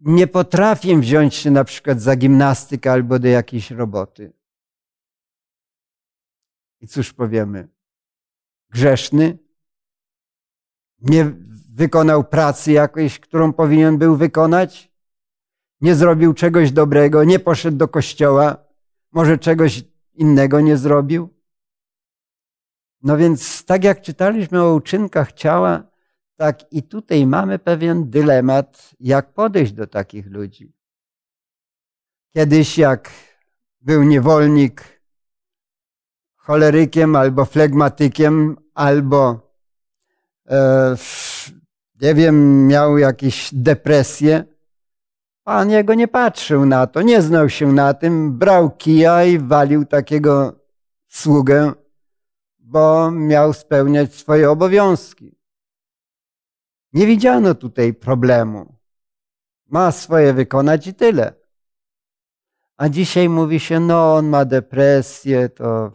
Nie 0.00 0.26
potrafię 0.26 0.98
wziąć 0.98 1.34
się 1.34 1.50
na 1.50 1.64
przykład 1.64 2.00
za 2.00 2.16
gimnastykę 2.16 2.92
albo 2.92 3.18
do 3.18 3.28
jakiejś 3.28 3.70
roboty. 3.70 4.32
I 6.80 6.86
cóż 6.86 7.12
powiemy? 7.12 7.68
Grzeszny? 8.70 9.38
Nie 11.00 11.32
wykonał 11.74 12.24
pracy 12.24 12.72
jakiejś, 12.72 13.20
którą 13.20 13.52
powinien 13.52 13.98
był 13.98 14.16
wykonać? 14.16 14.92
Nie 15.80 15.94
zrobił 15.94 16.34
czegoś 16.34 16.72
dobrego, 16.72 17.24
nie 17.24 17.38
poszedł 17.38 17.76
do 17.76 17.88
kościoła, 17.88 18.64
może 19.14 19.38
czegoś 19.38 19.84
innego 20.14 20.60
nie 20.60 20.76
zrobił? 20.76 21.28
No 23.02 23.16
więc, 23.16 23.64
tak 23.64 23.84
jak 23.84 24.02
czytaliśmy 24.02 24.62
o 24.62 24.74
uczynkach 24.74 25.32
ciała, 25.32 25.82
tak 26.36 26.72
i 26.72 26.82
tutaj 26.82 27.26
mamy 27.26 27.58
pewien 27.58 28.10
dylemat, 28.10 28.90
jak 29.00 29.34
podejść 29.34 29.72
do 29.72 29.86
takich 29.86 30.26
ludzi. 30.26 30.72
Kiedyś, 32.34 32.78
jak 32.78 33.10
był 33.80 34.02
niewolnik 34.02 35.02
cholerykiem 36.36 37.16
albo 37.16 37.44
flegmatykiem, 37.44 38.56
albo 38.74 39.50
e, 40.48 40.96
nie 42.00 42.14
wiem, 42.14 42.66
miał 42.66 42.98
jakieś 42.98 43.50
depresje, 43.52 44.53
Pan 45.44 45.70
jego 45.70 45.94
nie 45.94 46.08
patrzył 46.08 46.66
na 46.66 46.86
to, 46.86 47.02
nie 47.02 47.22
znał 47.22 47.48
się 47.48 47.72
na 47.72 47.94
tym, 47.94 48.38
brał 48.38 48.70
kija 48.70 49.24
i 49.24 49.38
walił 49.38 49.84
takiego 49.84 50.60
sługę, 51.08 51.72
bo 52.58 53.10
miał 53.10 53.52
spełniać 53.52 54.14
swoje 54.14 54.50
obowiązki. 54.50 55.38
Nie 56.92 57.06
widziano 57.06 57.54
tutaj 57.54 57.94
problemu. 57.94 58.76
Ma 59.66 59.92
swoje 59.92 60.32
wykonać 60.32 60.86
i 60.86 60.94
tyle. 60.94 61.32
A 62.76 62.88
dzisiaj 62.88 63.28
mówi 63.28 63.60
się, 63.60 63.80
no 63.80 64.14
on 64.14 64.28
ma 64.28 64.44
depresję, 64.44 65.48
to 65.48 65.92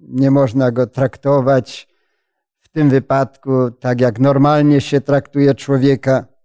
nie 0.00 0.30
można 0.30 0.70
go 0.70 0.86
traktować 0.86 1.88
w 2.60 2.68
tym 2.68 2.90
wypadku 2.90 3.70
tak, 3.70 4.00
jak 4.00 4.18
normalnie 4.18 4.80
się 4.80 5.00
traktuje 5.00 5.54
człowieka. 5.54 6.35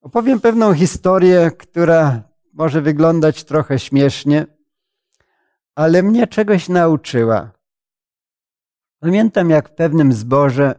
Opowiem 0.00 0.40
pewną 0.40 0.74
historię, 0.74 1.50
która 1.58 2.22
może 2.52 2.82
wyglądać 2.82 3.44
trochę 3.44 3.78
śmiesznie, 3.78 4.46
ale 5.74 6.02
mnie 6.02 6.26
czegoś 6.26 6.68
nauczyła. 6.68 7.50
Pamiętam, 9.00 9.50
jak 9.50 9.68
w 9.68 9.72
pewnym 9.72 10.12
zborze 10.12 10.74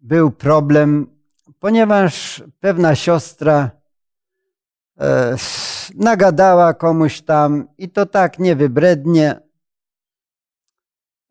był 0.00 0.30
problem, 0.30 1.06
ponieważ 1.58 2.42
pewna 2.60 2.94
siostra 2.94 3.70
e, 5.00 5.36
nagadała 5.94 6.74
komuś 6.74 7.20
tam 7.20 7.68
i 7.78 7.90
to 7.90 8.06
tak 8.06 8.38
niewybrednie. 8.38 9.40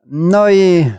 No 0.06 0.50
i 0.50 0.92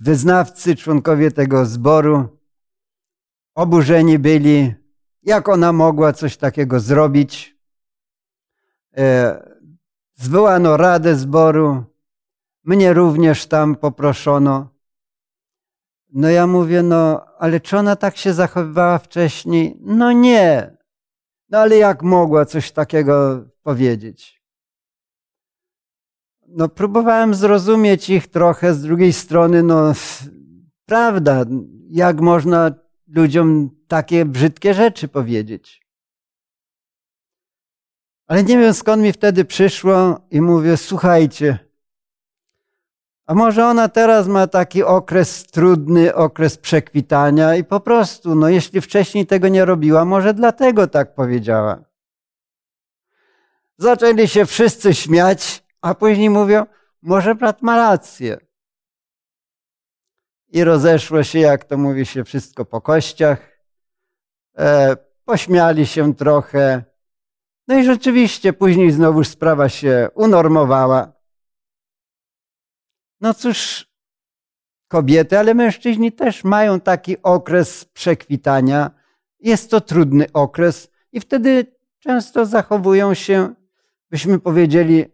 wyznawcy, 0.00 0.76
członkowie 0.76 1.30
tego 1.30 1.66
zboru 1.66 2.38
oburzeni 3.54 4.18
byli, 4.18 4.74
jak 5.22 5.48
ona 5.48 5.72
mogła 5.72 6.12
coś 6.12 6.36
takiego 6.36 6.80
zrobić. 6.80 7.56
E, 8.96 9.54
zwołano 10.14 10.76
radę 10.76 11.16
zboru, 11.16 11.84
mnie 12.64 12.92
również 12.92 13.46
tam 13.46 13.76
poproszono. 13.76 14.74
No 16.12 16.30
ja 16.30 16.46
mówię, 16.46 16.82
no 16.82 17.26
ale 17.38 17.60
czy 17.60 17.78
ona 17.78 17.96
tak 17.96 18.16
się 18.16 18.32
zachowywała 18.32 18.98
wcześniej? 18.98 19.78
No 19.80 20.12
nie. 20.12 20.76
No 21.48 21.58
ale 21.58 21.76
jak 21.76 22.02
mogła 22.02 22.44
coś 22.44 22.72
takiego 22.72 23.44
powiedzieć? 23.62 24.42
No 26.48 26.68
próbowałem 26.68 27.34
zrozumieć 27.34 28.10
ich 28.10 28.26
trochę, 28.26 28.74
z 28.74 28.82
drugiej 28.82 29.12
strony, 29.12 29.62
no 29.62 29.92
prawda, 30.86 31.44
jak 31.90 32.20
można 32.20 32.83
ludziom 33.08 33.70
takie 33.88 34.24
brzydkie 34.24 34.74
rzeczy 34.74 35.08
powiedzieć. 35.08 35.84
Ale 38.26 38.44
nie 38.44 38.58
wiem 38.58 38.74
skąd 38.74 39.02
mi 39.02 39.12
wtedy 39.12 39.44
przyszło 39.44 40.20
i 40.30 40.40
mówię, 40.40 40.76
słuchajcie, 40.76 41.58
a 43.26 43.34
może 43.34 43.66
ona 43.66 43.88
teraz 43.88 44.26
ma 44.26 44.46
taki 44.46 44.82
okres 44.82 45.46
trudny, 45.46 46.14
okres 46.14 46.58
przekwitania 46.58 47.54
i 47.54 47.64
po 47.64 47.80
prostu, 47.80 48.34
no 48.34 48.48
jeśli 48.48 48.80
wcześniej 48.80 49.26
tego 49.26 49.48
nie 49.48 49.64
robiła, 49.64 50.04
może 50.04 50.34
dlatego 50.34 50.86
tak 50.86 51.14
powiedziała. 51.14 51.84
Zaczęli 53.78 54.28
się 54.28 54.46
wszyscy 54.46 54.94
śmiać, 54.94 55.64
a 55.80 55.94
później 55.94 56.30
mówią, 56.30 56.66
może 57.02 57.34
brat 57.34 57.62
ma 57.62 57.76
rację 57.76 58.43
i 60.54 60.64
rozeszło 60.64 61.22
się, 61.22 61.38
jak 61.38 61.64
to 61.64 61.78
mówi 61.78 62.06
się, 62.06 62.24
wszystko 62.24 62.64
po 62.64 62.80
kościach. 62.80 63.38
E, 64.58 64.96
pośmiali 65.24 65.86
się 65.86 66.14
trochę. 66.14 66.84
No 67.68 67.78
i 67.78 67.84
rzeczywiście 67.84 68.52
później 68.52 68.90
znowu 68.90 69.24
sprawa 69.24 69.68
się 69.68 70.08
unormowała. 70.14 71.12
No 73.20 73.34
cóż, 73.34 73.88
kobiety, 74.88 75.38
ale 75.38 75.54
mężczyźni 75.54 76.12
też 76.12 76.44
mają 76.44 76.80
taki 76.80 77.22
okres 77.22 77.84
przekwitania. 77.84 78.90
Jest 79.40 79.70
to 79.70 79.80
trudny 79.80 80.32
okres 80.32 80.90
i 81.12 81.20
wtedy 81.20 81.66
często 81.98 82.46
zachowują 82.46 83.14
się, 83.14 83.54
byśmy 84.10 84.40
powiedzieli, 84.40 85.04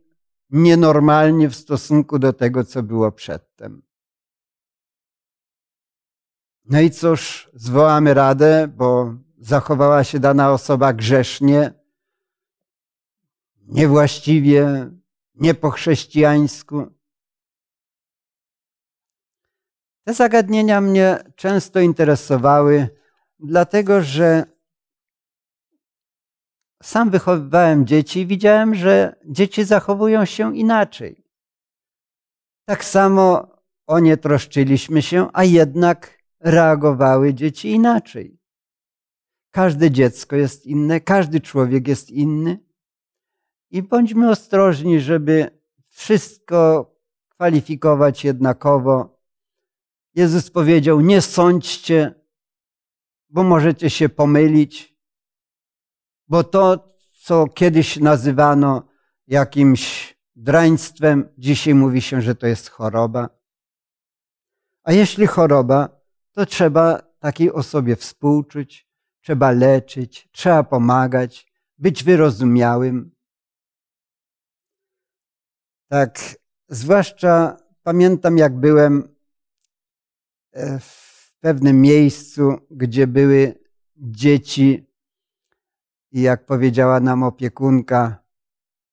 nienormalnie 0.51 1.49
w 1.49 1.57
stosunku 1.57 2.19
do 2.19 2.33
tego, 2.33 2.65
co 2.65 2.83
było 2.83 3.13
przedtem. 3.13 3.90
No 6.71 6.81
i 6.81 6.91
cóż, 6.91 7.51
zwołamy 7.55 8.15
radę, 8.15 8.69
bo 8.69 9.15
zachowała 9.39 10.05
się 10.05 10.19
dana 10.21 10.53
osoba 10.53 10.93
grzesznie, 10.93 11.73
niewłaściwie, 13.67 14.91
nie 15.35 15.55
po 15.55 15.71
chrześcijańsku. 15.71 16.87
Te 20.05 20.15
zagadnienia 20.15 20.81
mnie 20.81 21.19
często 21.37 21.81
interesowały, 21.81 22.89
dlatego 23.39 24.03
że 24.03 24.45
sam 26.83 27.11
wychowywałem 27.11 27.87
dzieci 27.87 28.21
i 28.21 28.27
widziałem, 28.27 28.75
że 28.75 29.17
dzieci 29.27 29.65
zachowują 29.65 30.25
się 30.25 30.57
inaczej. 30.57 31.25
Tak 32.65 32.85
samo 32.85 33.49
o 33.87 33.99
nie 33.99 34.17
troszczyliśmy 34.17 35.03
się, 35.03 35.29
a 35.33 35.45
jednak 35.45 36.20
reagowały 36.41 37.35
dzieci 37.35 37.71
inaczej. 37.71 38.41
Każde 39.51 39.91
dziecko 39.91 40.37
jest 40.37 40.67
inne, 40.67 41.01
każdy 41.01 41.41
człowiek 41.41 41.89
jest 41.89 42.11
inny. 42.11 42.59
I 43.71 43.83
bądźmy 43.83 44.31
ostrożni, 44.31 45.01
żeby 45.01 45.61
wszystko 45.89 46.91
kwalifikować 47.29 48.25
jednakowo. 48.25 49.21
Jezus 50.15 50.51
powiedział: 50.51 51.01
Nie 51.01 51.21
sądźcie, 51.21 52.15
bo 53.29 53.43
możecie 53.43 53.91
się 53.91 54.09
pomylić, 54.09 54.97
bo 56.29 56.45
to, 56.45 56.89
co 57.23 57.47
kiedyś 57.47 57.97
nazywano 57.97 58.89
jakimś 59.27 60.17
draństwem, 60.37 61.29
dzisiaj 61.39 61.75
mówi 61.75 62.03
się, 62.03 62.23
że 62.23 62.35
to 62.35 62.47
jest 62.47 62.69
choroba. 62.69 63.29
A 64.83 64.93
jeśli 64.93 65.27
choroba, 65.27 66.00
to 66.33 66.47
trzeba 66.47 66.99
takiej 67.19 67.53
osobie 67.53 67.97
współczuć, 67.97 68.89
trzeba 69.21 69.51
leczyć, 69.51 70.29
trzeba 70.33 70.63
pomagać, 70.63 71.53
być 71.79 72.05
wyrozumiałym. 72.05 73.11
Tak, 75.89 76.19
zwłaszcza 76.69 77.57
pamiętam, 77.83 78.39
jak 78.39 78.57
byłem 78.57 79.17
e, 80.53 80.79
w 80.79 81.35
pewnym 81.41 81.81
miejscu, 81.81 82.59
gdzie 82.71 83.07
były 83.07 83.55
dzieci 83.97 84.87
i 86.13 86.23
jak 86.23 86.47
powiedziała 86.47 87.01
nam 87.01 87.23
opiekunka, 87.23 88.25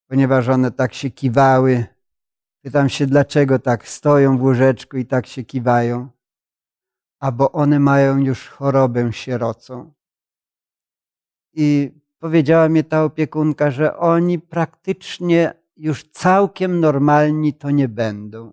ponieważ 0.08 0.48
one 0.48 0.72
tak 0.72 0.94
się 0.94 1.12
kiwały, 1.12 1.86
pytam 2.62 2.90
się, 2.90 3.08
dlaczego 3.08 3.60
tak 3.60 3.88
stoją 3.88 4.38
w 4.38 4.42
łóżeczku 4.42 4.98
i 4.98 5.06
tak 5.06 5.28
się 5.28 5.44
kiwają. 5.44 6.17
A 7.20 7.32
bo 7.32 7.52
one 7.52 7.80
mają 7.80 8.18
już 8.18 8.48
chorobę 8.48 9.14
sierocą. 9.14 9.94
I 11.54 11.92
powiedziała 12.20 12.70
mi 12.70 12.84
ta 12.84 13.04
opiekunka, 13.04 13.72
że 13.72 13.98
oni 13.98 14.40
praktycznie 14.40 15.54
już 15.78 16.04
całkiem 16.04 16.80
normalni 16.80 17.54
to 17.54 17.72
nie 17.72 17.90
będą. 17.90 18.52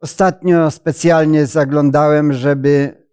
Ostatnio 0.00 0.70
specjalnie 0.70 1.46
zaglądałem, 1.46 2.32
żeby 2.32 3.06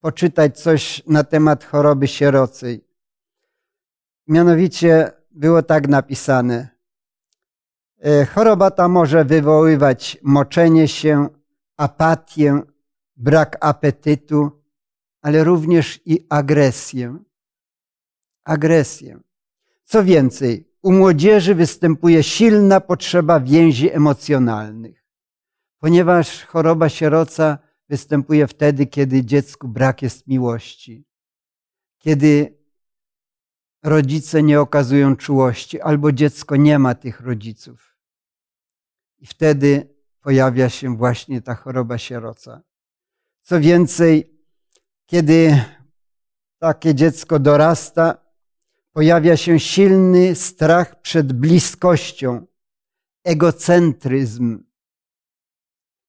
poczytać 0.00 0.60
coś 0.60 1.02
na 1.06 1.24
temat 1.24 1.64
choroby 1.64 2.08
sierocej. 2.08 2.84
Mianowicie 4.26 5.12
było 5.30 5.62
tak 5.62 5.88
napisane. 5.88 6.68
E, 8.00 8.26
choroba 8.26 8.70
ta 8.70 8.88
może 8.88 9.24
wywoływać 9.24 10.18
moczenie 10.22 10.88
się, 10.88 11.28
apatię, 11.82 12.60
brak 13.16 13.56
apetytu, 13.60 14.62
ale 15.22 15.44
również 15.44 16.00
i 16.06 16.26
agresję. 16.28 17.18
Agresję. 18.44 19.20
Co 19.84 20.04
więcej, 20.04 20.68
u 20.82 20.92
młodzieży 20.92 21.54
występuje 21.54 22.22
silna 22.22 22.80
potrzeba 22.80 23.40
więzi 23.40 23.92
emocjonalnych, 23.92 25.04
ponieważ 25.78 26.44
choroba 26.44 26.88
sieroca 26.88 27.58
występuje 27.88 28.46
wtedy, 28.46 28.86
kiedy 28.86 29.24
dziecku 29.24 29.68
brak 29.68 30.02
jest 30.02 30.26
miłości, 30.26 31.04
kiedy 31.98 32.58
rodzice 33.82 34.42
nie 34.42 34.60
okazują 34.60 35.16
czułości, 35.16 35.80
albo 35.80 36.12
dziecko 36.12 36.56
nie 36.56 36.78
ma 36.78 36.94
tych 36.94 37.20
rodziców. 37.20 37.96
I 39.18 39.26
wtedy 39.26 39.92
pojawia 40.22 40.68
się 40.68 40.96
właśnie 40.96 41.42
ta 41.42 41.54
choroba 41.54 41.98
sieroca. 41.98 42.62
Co 43.42 43.60
więcej, 43.60 44.40
kiedy 45.06 45.64
takie 46.58 46.94
dziecko 46.94 47.38
dorasta, 47.38 48.18
pojawia 48.92 49.36
się 49.36 49.60
silny 49.60 50.34
strach 50.34 51.00
przed 51.00 51.32
bliskością, 51.32 52.46
egocentryzm. 53.24 54.64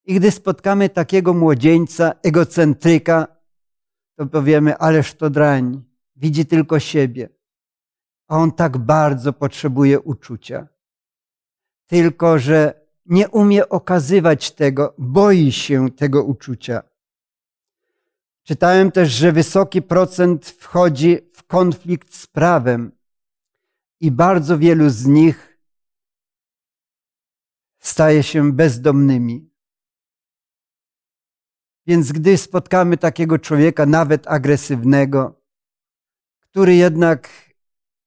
I 0.06 0.16
gdy 0.16 0.32
spotkamy 0.32 0.90
takiego 0.90 1.34
młodzieńca, 1.34 2.14
egocentryka, 2.24 3.28
to 4.16 4.26
powiemy, 4.26 4.78
ależ 4.78 5.14
to 5.14 5.30
drań, 5.30 5.84
widzi 6.16 6.46
tylko 6.46 6.80
siebie. 6.80 7.30
A 8.28 8.38
on 8.38 8.52
tak 8.52 8.78
bardzo 8.78 9.34
potrzebuje 9.34 10.00
uczucia. 10.00 10.68
Tylko, 11.88 12.40
że 12.40 12.83
nie 13.06 13.30
umie 13.30 13.70
okazywać 13.70 14.52
tego, 14.52 14.94
boi 14.98 15.52
się 15.52 15.92
tego 15.92 16.24
uczucia. 16.24 16.84
Czytałem 18.44 18.92
też, 18.92 19.12
że 19.12 19.32
wysoki 19.32 19.82
procent 19.82 20.46
wchodzi 20.46 21.18
w 21.34 21.44
konflikt 21.44 22.16
z 22.16 22.28
prawem 22.28 22.92
i 24.00 24.12
bardzo 24.12 24.58
wielu 24.58 24.90
z 24.90 25.06
nich 25.06 25.60
staje 27.80 28.24
się 28.24 28.52
bezdomnymi. 28.52 29.50
Więc 31.88 32.12
gdy 32.12 32.38
spotkamy 32.38 32.98
takiego 32.98 33.40
człowieka, 33.40 33.86
nawet 33.86 34.28
agresywnego, 34.28 35.42
który 36.40 36.76
jednak 36.76 37.30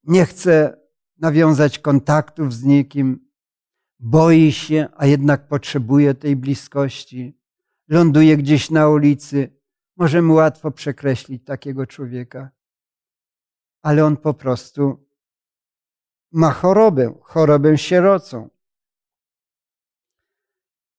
nie 0.04 0.26
chce 0.26 0.80
nawiązać 1.18 1.78
kontaktów 1.78 2.54
z 2.54 2.64
nikim, 2.64 3.25
boi 3.98 4.52
się, 4.52 4.88
a 4.96 5.06
jednak 5.06 5.48
potrzebuje 5.48 6.14
tej 6.14 6.36
bliskości, 6.36 7.40
ląduje 7.88 8.36
gdzieś 8.36 8.70
na 8.70 8.88
ulicy, 8.88 9.60
możemy 9.96 10.32
łatwo 10.32 10.70
przekreślić 10.70 11.44
takiego 11.44 11.86
człowieka. 11.86 12.50
Ale 13.82 14.04
on 14.04 14.16
po 14.16 14.34
prostu 14.34 15.08
ma 16.32 16.50
chorobę, 16.50 17.14
chorobę 17.22 17.78
sierocą. 17.78 18.50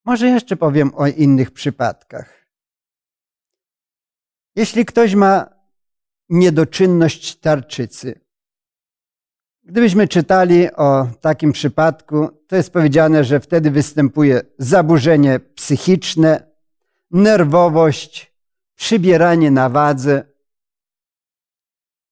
Może 0.06 0.28
jeszcze 0.28 0.58
powiem 0.58 0.96
o 0.96 1.08
innych 1.08 1.52
przypadkach. 1.52 2.48
Jeśli 4.56 4.86
ktoś 4.86 5.16
ma 5.16 5.50
niedoczynność 6.30 7.40
tarczycy, 7.40 8.27
gdybyśmy 9.67 10.08
czytali 10.08 10.71
o 10.73 11.08
takim 11.21 11.51
przypadku, 11.51 12.30
to 12.47 12.56
jest 12.56 12.73
powiedziane, 12.73 13.23
że 13.23 13.39
wtedy 13.39 13.71
występuje 13.71 14.41
zaburzenie 14.58 15.39
psychiczne, 15.39 16.51
nerwowość, 17.12 18.34
przybieranie 18.75 19.51
na 19.51 19.69
wadze. 19.69 20.23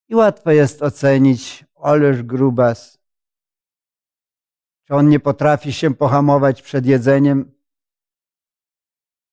I 0.08 0.16
łatwo 0.16 0.52
jest 0.52 0.82
ocenić, 0.82 1.66
ależ 1.82 2.24
grubas. 2.24 2.98
Czy 4.88 4.96
on 4.96 5.10
nie 5.10 5.20
potrafi 5.20 5.74
się 5.74 5.96
pohamować 5.96 6.62
przed 6.62 6.86
jedzeniem? 6.86 7.52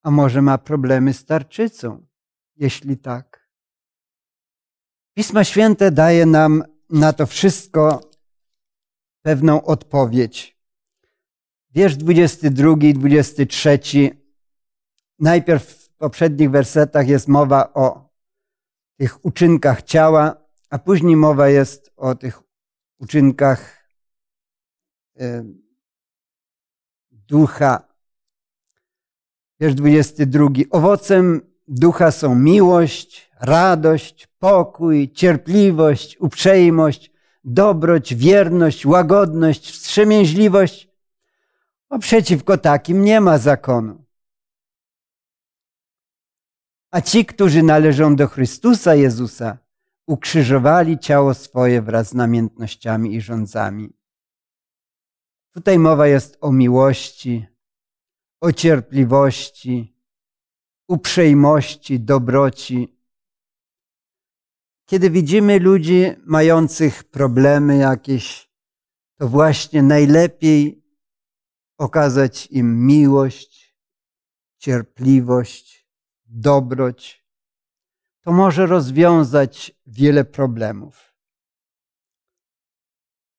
A 0.03 0.11
może 0.11 0.43
ma 0.43 0.59
problemy 0.59 1.13
z 1.13 1.25
tarczycą? 1.25 2.07
Jeśli 2.57 2.99
tak. 2.99 3.49
Pismo 5.15 5.45
Święte 5.45 5.91
daje 5.91 6.27
nam 6.27 6.65
na 6.91 7.13
to 7.13 7.27
wszystko 7.27 8.12
pewną 9.23 9.65
odpowiedź. 9.65 10.59
Wiersz 11.71 11.97
22 11.97 12.77
i 12.83 12.95
23. 12.95 13.79
Najpierw 15.19 15.89
poprzednich 15.99 16.51
wersetach 16.51 17.09
jest 17.09 17.29
mowa 17.29 17.73
o 17.75 18.11
tych 18.97 19.25
uczynkach 19.25 19.83
ciała, 19.83 20.37
a 20.71 20.79
później 20.79 21.17
mowa 21.17 21.49
jest 21.49 21.93
o 21.97 22.15
tych 22.15 22.43
uczynkach 22.99 23.89
ducha. 27.11 27.89
Wiersz 29.61 29.75
22. 29.75 30.49
Owocem 30.71 31.41
ducha 31.69 32.11
są 32.11 32.35
miłość, 32.35 33.31
radość, 33.41 34.29
pokój, 34.39 35.13
cierpliwość, 35.13 36.17
uprzejmość, 36.21 37.12
dobroć, 37.45 38.15
wierność, 38.15 38.87
łagodność, 38.87 39.71
wstrzemięźliwość. 39.71 40.89
A 41.89 41.99
przeciwko 41.99 42.59
takim 42.59 43.05
nie 43.05 43.21
ma 43.21 43.39
zakonu. 43.39 44.05
A 46.91 47.01
ci, 47.01 47.27
którzy 47.27 47.63
należą 47.63 48.17
do 48.17 48.29
Chrystusa 48.29 48.95
Jezusa, 48.95 49.59
ukrzyżowali 50.07 50.99
ciało 50.99 51.35
swoje 51.35 51.83
wraz 51.83 52.09
z 52.09 52.15
namiętnościami 52.15 53.15
i 53.15 53.21
rządzami. 53.21 53.93
Tutaj 55.55 55.79
mowa 55.79 56.07
jest 56.07 56.39
o 56.41 56.53
miłości, 56.53 57.47
o 58.41 58.53
cierpliwości, 58.53 59.97
uprzejmości, 60.89 62.01
dobroci. 62.01 62.92
Kiedy 64.87 65.11
widzimy 65.11 65.59
ludzi 65.59 66.05
mających 66.27 67.05
problemy 67.05 67.77
jakieś, 67.77 68.51
to 69.19 69.29
właśnie 69.29 69.83
najlepiej 69.83 70.85
okazać 71.79 72.47
im 72.51 72.87
miłość, 72.87 73.77
cierpliwość, 74.59 75.89
dobroć, 76.25 77.27
to 78.21 78.33
może 78.33 78.67
rozwiązać 78.67 79.75
wiele 79.87 80.25
problemów. 80.25 81.15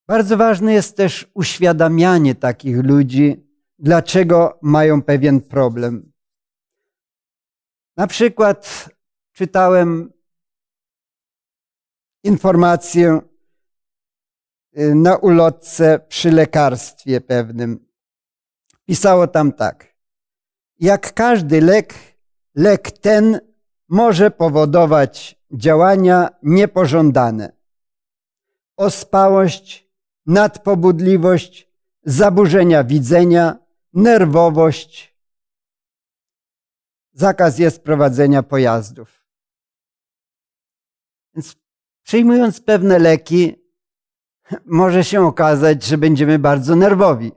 Bardzo 0.08 0.38
ważne 0.38 0.74
jest 0.74 0.98
też 0.98 1.32
uświadamianie 1.34 2.36
takich 2.36 2.84
ludzi, 2.84 3.48
dlaczego 3.80 4.60
mają 4.62 5.02
pewien 5.02 5.42
problem. 5.42 6.14
Na 7.98 8.08
przykład 8.08 8.90
czytałem 9.34 10.13
informację 12.24 13.22
y, 14.78 14.96
na 14.96 15.16
ulotce 15.16 16.00
przy 16.08 16.32
lekarstwie 16.32 17.22
pewnym. 17.22 17.86
Pisało 18.86 19.28
tam 19.28 19.52
tak. 19.52 19.94
Jak 20.80 21.14
każdy 21.14 21.62
lek 21.62 21.94
Lek 22.56 22.92
ten 22.92 23.40
może 23.90 24.32
powodować 24.32 25.40
działania 25.52 26.30
niepożądane. 26.44 27.52
Ospałość, 28.78 29.90
nadpobudliwość, 30.26 31.70
zaburzenia 32.04 32.84
widzenia, 32.84 33.58
nerwowość. 33.94 35.18
Zakaz 37.14 37.60
jest 37.60 37.84
prowadzenia 37.84 38.44
pojazdów. 38.44 39.23
Przyjmując 42.04 42.62
pewne 42.62 43.00
leki, 43.00 43.56
może 44.66 45.04
się 45.04 45.26
okazać, 45.26 45.84
że 45.84 45.98
będziemy 45.98 46.40
bardzo 46.40 46.76
nerwowi. 46.76 47.32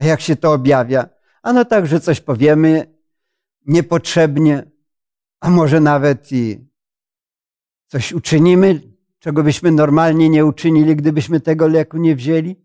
Jak 0.00 0.20
się 0.20 0.36
to 0.36 0.52
objawia? 0.52 1.08
Ano 1.42 1.64
tak, 1.64 1.86
że 1.86 2.00
coś 2.00 2.20
powiemy 2.20 2.94
niepotrzebnie, 3.66 4.70
a 5.40 5.50
może 5.50 5.80
nawet 5.80 6.32
i 6.32 6.68
coś 7.86 8.12
uczynimy, 8.12 8.80
czego 9.18 9.42
byśmy 9.42 9.70
normalnie 9.70 10.28
nie 10.28 10.46
uczynili, 10.46 10.96
gdybyśmy 10.96 11.40
tego 11.40 11.68
leku 11.68 11.96
nie 11.96 12.16
wzięli. 12.16 12.56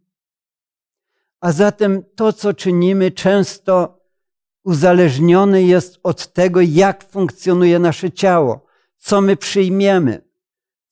A 1.39 1.51
zatem 1.51 2.03
to, 2.15 2.33
co 2.33 2.53
czynimy, 2.53 3.11
często 3.11 3.99
uzależnione 4.63 5.63
jest 5.63 5.99
od 6.03 6.33
tego, 6.33 6.61
jak 6.61 7.03
funkcjonuje 7.03 7.79
nasze 7.79 8.11
ciało, 8.11 8.65
co 8.97 9.21
my 9.21 9.37
przyjmiemy, 9.37 10.28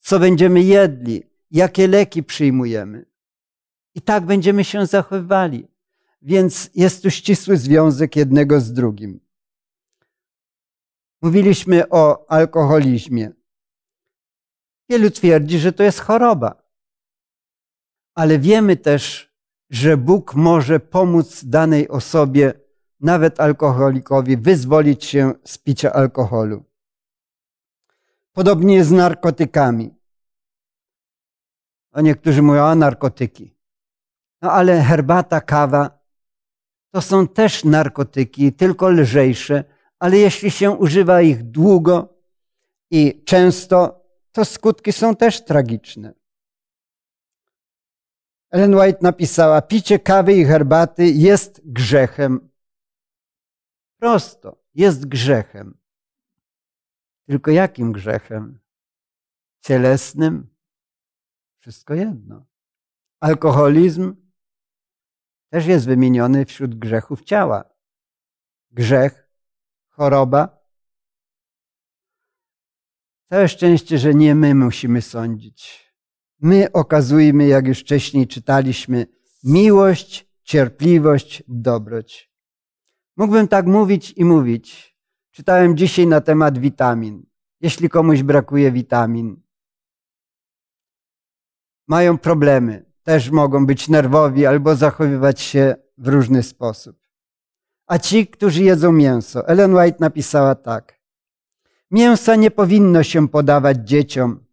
co 0.07 0.19
będziemy 0.19 0.61
jedli, 0.61 1.23
jakie 1.51 1.87
leki 1.87 2.23
przyjmujemy. 2.23 3.05
I 3.95 4.01
tak 4.01 4.25
będziemy 4.25 4.63
się 4.63 4.85
zachowywali. 4.85 5.67
Więc 6.21 6.69
jest 6.75 7.03
tu 7.03 7.09
ścisły 7.09 7.57
związek 7.57 8.15
jednego 8.15 8.61
z 8.61 8.73
drugim. 8.73 9.19
Mówiliśmy 11.21 11.89
o 11.89 12.31
alkoholizmie. 12.31 13.31
Wielu 14.89 15.11
twierdzi, 15.11 15.59
że 15.59 15.71
to 15.71 15.83
jest 15.83 15.99
choroba. 15.99 16.63
Ale 18.15 18.39
wiemy 18.39 18.77
też, 18.77 19.33
że 19.69 19.97
Bóg 19.97 20.35
może 20.35 20.79
pomóc 20.79 21.45
danej 21.45 21.87
osobie, 21.89 22.53
nawet 22.99 23.39
alkoholikowi, 23.39 24.37
wyzwolić 24.37 25.05
się 25.05 25.33
z 25.43 25.57
picia 25.57 25.93
alkoholu. 25.93 26.63
Podobnie 28.33 28.75
jest 28.75 28.89
z 28.89 28.91
narkotykami. 28.91 29.96
A 31.97 32.01
niektórzy 32.01 32.41
mówią, 32.41 32.63
a 32.63 32.75
narkotyki. 32.75 33.55
No 34.41 34.51
ale 34.51 34.81
herbata, 34.81 35.41
kawa 35.41 35.99
to 36.91 37.01
są 37.01 37.27
też 37.27 37.63
narkotyki, 37.63 38.53
tylko 38.53 38.89
lżejsze, 38.89 39.63
ale 39.99 40.17
jeśli 40.17 40.51
się 40.51 40.71
używa 40.71 41.21
ich 41.21 41.43
długo 41.43 42.19
i 42.91 43.23
często, 43.23 44.05
to 44.31 44.45
skutki 44.45 44.93
są 44.93 45.15
też 45.15 45.45
tragiczne. 45.45 46.13
Ellen 48.51 48.75
White 48.75 48.99
napisała: 49.01 49.61
Picie 49.61 49.99
kawy 49.99 50.33
i 50.33 50.45
herbaty 50.45 51.05
jest 51.05 51.61
grzechem. 51.65 52.49
Prosto, 53.99 54.63
jest 54.75 55.05
grzechem. 55.05 55.77
Tylko 57.25 57.51
jakim 57.51 57.91
grzechem? 57.91 58.59
Cielesnym? 59.61 60.56
Wszystko 61.59 61.93
jedno. 61.93 62.45
Alkoholizm 63.19 64.15
też 65.49 65.65
jest 65.65 65.85
wymieniony 65.85 66.45
wśród 66.45 66.75
grzechów 66.75 67.23
ciała. 67.23 67.63
Grzech, 68.71 69.29
choroba. 69.89 70.57
Całe 73.29 73.47
szczęście, 73.47 73.97
że 73.97 74.13
nie 74.13 74.35
my 74.35 74.55
musimy 74.55 75.01
sądzić. 75.01 75.87
My 76.39 76.71
okazujmy, 76.71 77.47
jak 77.47 77.67
już 77.67 77.79
wcześniej 77.79 78.27
czytaliśmy, 78.27 79.07
miłość, 79.43 80.27
cierpliwość, 80.43 81.43
dobroć. 81.47 82.31
Mógłbym 83.17 83.47
tak 83.47 83.65
mówić 83.65 84.13
i 84.17 84.25
mówić. 84.25 84.97
Czytałem 85.31 85.77
dzisiaj 85.77 86.07
na 86.07 86.21
temat 86.21 86.57
witamin. 86.57 87.25
Jeśli 87.61 87.89
komuś 87.89 88.23
brakuje 88.23 88.71
witamin, 88.71 89.41
mają 91.87 92.17
problemy, 92.17 92.85
też 93.03 93.29
mogą 93.29 93.65
być 93.65 93.89
nerwowi 93.89 94.45
albo 94.45 94.75
zachowywać 94.75 95.41
się 95.41 95.75
w 95.97 96.07
różny 96.07 96.43
sposób. 96.43 96.97
A 97.87 97.97
ci, 97.99 98.27
którzy 98.27 98.63
jedzą 98.63 98.91
mięso, 98.91 99.47
Ellen 99.47 99.75
White 99.75 99.97
napisała 99.99 100.55
tak. 100.55 100.99
Mięsa 101.91 102.35
nie 102.35 102.51
powinno 102.51 103.03
się 103.03 103.27
podawać 103.27 103.77
dzieciom. 103.77 104.43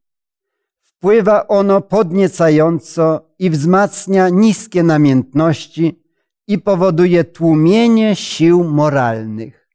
Wpływa 0.83 1.49
ono 1.49 1.81
podniecająco 1.81 3.35
i 3.39 3.51
wzmacnia 3.51 4.29
niskie 4.29 4.83
namiętności 4.83 6.05
i 6.47 6.59
powoduje 6.59 7.25
tłumienie 7.25 8.17
sił 8.17 8.65
moralnych. 8.65 9.69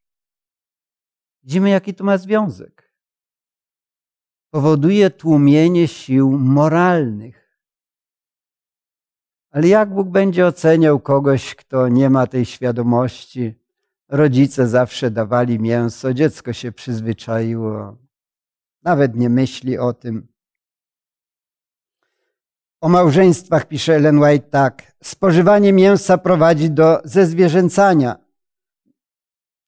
Widzimy, 1.42 1.70
jaki 1.70 1.94
to 1.94 2.04
ma 2.04 2.18
związek. 2.18 2.94
Powoduje 4.50 5.10
tłumienie 5.10 5.88
sił 5.88 6.30
moralnych. 6.38 7.39
Ale 9.50 9.68
jak 9.68 9.94
Bóg 9.94 10.08
będzie 10.08 10.46
oceniał 10.46 11.00
kogoś, 11.00 11.54
kto 11.54 11.88
nie 11.88 12.10
ma 12.10 12.26
tej 12.26 12.44
świadomości? 12.44 13.54
Rodzice 14.08 14.68
zawsze 14.68 15.10
dawali 15.10 15.58
mięso, 15.58 16.14
dziecko 16.14 16.52
się 16.52 16.72
przyzwyczaiło, 16.72 17.96
nawet 18.82 19.16
nie 19.16 19.28
myśli 19.28 19.78
o 19.78 19.92
tym. 19.92 20.28
O 22.80 22.88
małżeństwach 22.88 23.68
pisze 23.68 23.94
Ellen 23.94 24.18
White 24.18 24.48
tak. 24.50 24.92
Spożywanie 25.02 25.72
mięsa 25.72 26.18
prowadzi 26.18 26.70
do 26.70 27.00
zezwierzęcania 27.04 28.16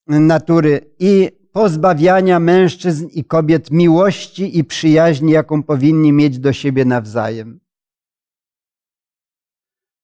natury 0.06 0.94
i 0.98 1.30
pozbawiania 1.52 2.40
mężczyzn 2.40 3.06
i 3.06 3.24
kobiet 3.24 3.70
miłości 3.70 4.58
i 4.58 4.64
przyjaźni, 4.64 5.32
jaką 5.32 5.62
powinni 5.62 6.12
mieć 6.12 6.38
do 6.38 6.52
siebie 6.52 6.84
nawzajem. 6.84 7.60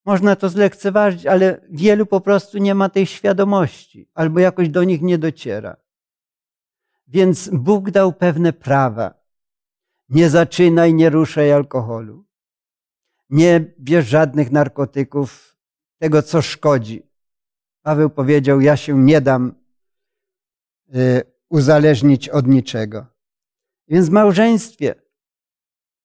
Można 0.09 0.37
to 0.37 0.49
zlekceważyć, 0.49 1.27
ale 1.27 1.61
wielu 1.71 2.07
po 2.07 2.21
prostu 2.21 2.59
nie 2.59 2.75
ma 2.75 2.89
tej 2.89 3.07
świadomości 3.07 4.11
albo 4.15 4.41
jakoś 4.41 4.69
do 4.69 4.85
nich 4.85 5.03
nie 5.03 5.19
dociera. 5.19 5.77
Więc 7.09 7.49
Bóg 7.49 7.91
dał 7.91 8.13
pewne 8.13 8.53
prawa. 8.53 9.15
Nie 10.09 10.31
zaczynaj, 10.31 10.95
nie 10.95 11.11
ruszaj 11.11 11.53
alkoholu. 11.53 12.25
Nie 13.31 13.75
bierz 13.81 14.07
żadnych 14.07 14.51
narkotyków, 14.51 15.57
tego 15.99 16.23
co 16.23 16.43
szkodzi. 16.43 17.03
Paweł 17.83 18.11
powiedział: 18.11 18.61
Ja 18.61 18.77
się 18.77 18.99
nie 18.99 19.21
dam 19.21 19.55
y, 20.95 21.23
uzależnić 21.49 22.29
od 22.29 22.47
niczego. 22.47 23.07
Więc 23.89 24.09
w 24.09 24.13
małżeństwie 24.13 24.95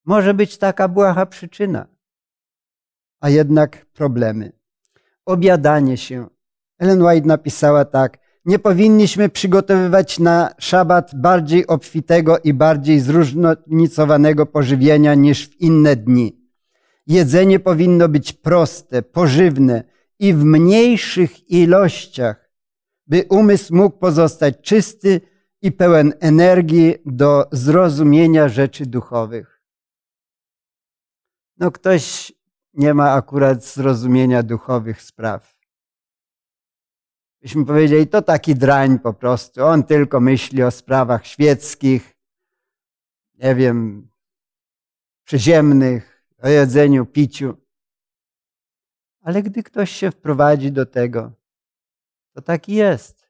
może 0.05 0.33
być 0.33 0.57
taka 0.57 0.87
błaha 0.87 1.25
przyczyna 1.25 1.92
a 3.23 3.29
jednak 3.29 3.85
problemy. 3.85 4.51
Obiadanie 5.25 5.97
się. 5.97 6.27
Ellen 6.79 7.01
White 7.01 7.27
napisała 7.27 7.85
tak. 7.85 8.17
Nie 8.45 8.59
powinniśmy 8.59 9.29
przygotowywać 9.29 10.19
na 10.19 10.53
szabat 10.59 11.11
bardziej 11.15 11.67
obfitego 11.67 12.39
i 12.39 12.53
bardziej 12.53 12.99
zróżnicowanego 12.99 14.45
pożywienia 14.45 15.15
niż 15.15 15.49
w 15.49 15.61
inne 15.61 15.95
dni. 15.95 16.39
Jedzenie 17.07 17.59
powinno 17.59 18.09
być 18.09 18.33
proste, 18.33 19.01
pożywne 19.01 19.83
i 20.19 20.33
w 20.33 20.43
mniejszych 20.43 21.49
ilościach, 21.51 22.49
by 23.07 23.25
umysł 23.29 23.75
mógł 23.75 23.97
pozostać 23.97 24.55
czysty 24.61 25.21
i 25.61 25.71
pełen 25.71 26.13
energii 26.19 26.95
do 27.05 27.45
zrozumienia 27.51 28.49
rzeczy 28.49 28.85
duchowych. 28.85 29.61
No 31.57 31.71
ktoś 31.71 32.33
nie 32.73 32.93
ma 32.93 33.11
akurat 33.11 33.65
zrozumienia 33.65 34.43
duchowych 34.43 35.01
spraw. 35.01 35.53
Byśmy 37.41 37.65
powiedzieli, 37.65 38.07
to 38.07 38.21
taki 38.21 38.55
drań 38.55 38.99
po 38.99 39.13
prostu. 39.13 39.63
On 39.63 39.83
tylko 39.83 40.19
myśli 40.19 40.63
o 40.63 40.71
sprawach 40.71 41.27
świeckich, 41.27 42.15
nie 43.33 43.55
wiem, 43.55 44.07
przyziemnych, 45.23 46.23
o 46.41 46.47
jedzeniu, 46.49 47.05
piciu. 47.05 47.57
Ale 49.21 49.43
gdy 49.43 49.63
ktoś 49.63 49.91
się 49.91 50.11
wprowadzi 50.11 50.71
do 50.71 50.85
tego, 50.85 51.31
to 52.33 52.41
taki 52.41 52.73
jest. 52.73 53.29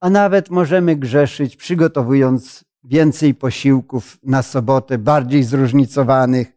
A 0.00 0.10
nawet 0.10 0.50
możemy 0.50 0.96
grzeszyć, 0.96 1.56
przygotowując 1.56 2.64
więcej 2.84 3.34
posiłków 3.34 4.18
na 4.22 4.42
sobotę, 4.42 4.98
bardziej 4.98 5.42
zróżnicowanych 5.42 6.52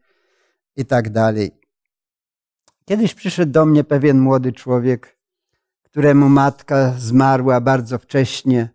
i 0.75 0.85
tak 0.85 1.09
dalej. 1.09 1.64
Kiedyś 2.85 3.13
przyszedł 3.13 3.51
do 3.51 3.65
mnie 3.65 3.83
pewien 3.83 4.19
młody 4.19 4.53
człowiek, 4.53 5.17
któremu 5.83 6.29
matka 6.29 6.93
zmarła 6.97 7.61
bardzo 7.61 7.99
wcześnie. 7.99 8.69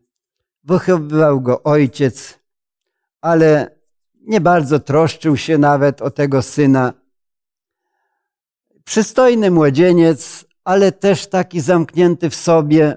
Wychowywał 0.64 1.40
go 1.40 1.62
ojciec, 1.62 2.38
ale 3.20 3.70
nie 4.20 4.40
bardzo 4.40 4.80
troszczył 4.80 5.36
się 5.36 5.58
nawet 5.58 6.02
o 6.02 6.10
tego 6.10 6.42
syna. 6.42 6.92
Przystojny 8.84 9.50
młodzieniec, 9.50 10.44
ale 10.64 10.92
też 10.92 11.26
taki 11.26 11.60
zamknięty 11.60 12.30
w 12.30 12.34
sobie, 12.34 12.96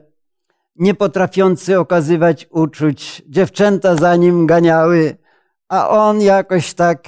nie 0.75 0.93
potrafiący 0.93 1.79
okazywać 1.79 2.47
uczuć. 2.51 3.23
Dziewczęta 3.27 3.95
za 3.95 4.15
nim 4.15 4.47
ganiały, 4.47 5.17
a 5.69 5.89
on 5.89 6.21
jakoś 6.21 6.73
tak 6.73 7.07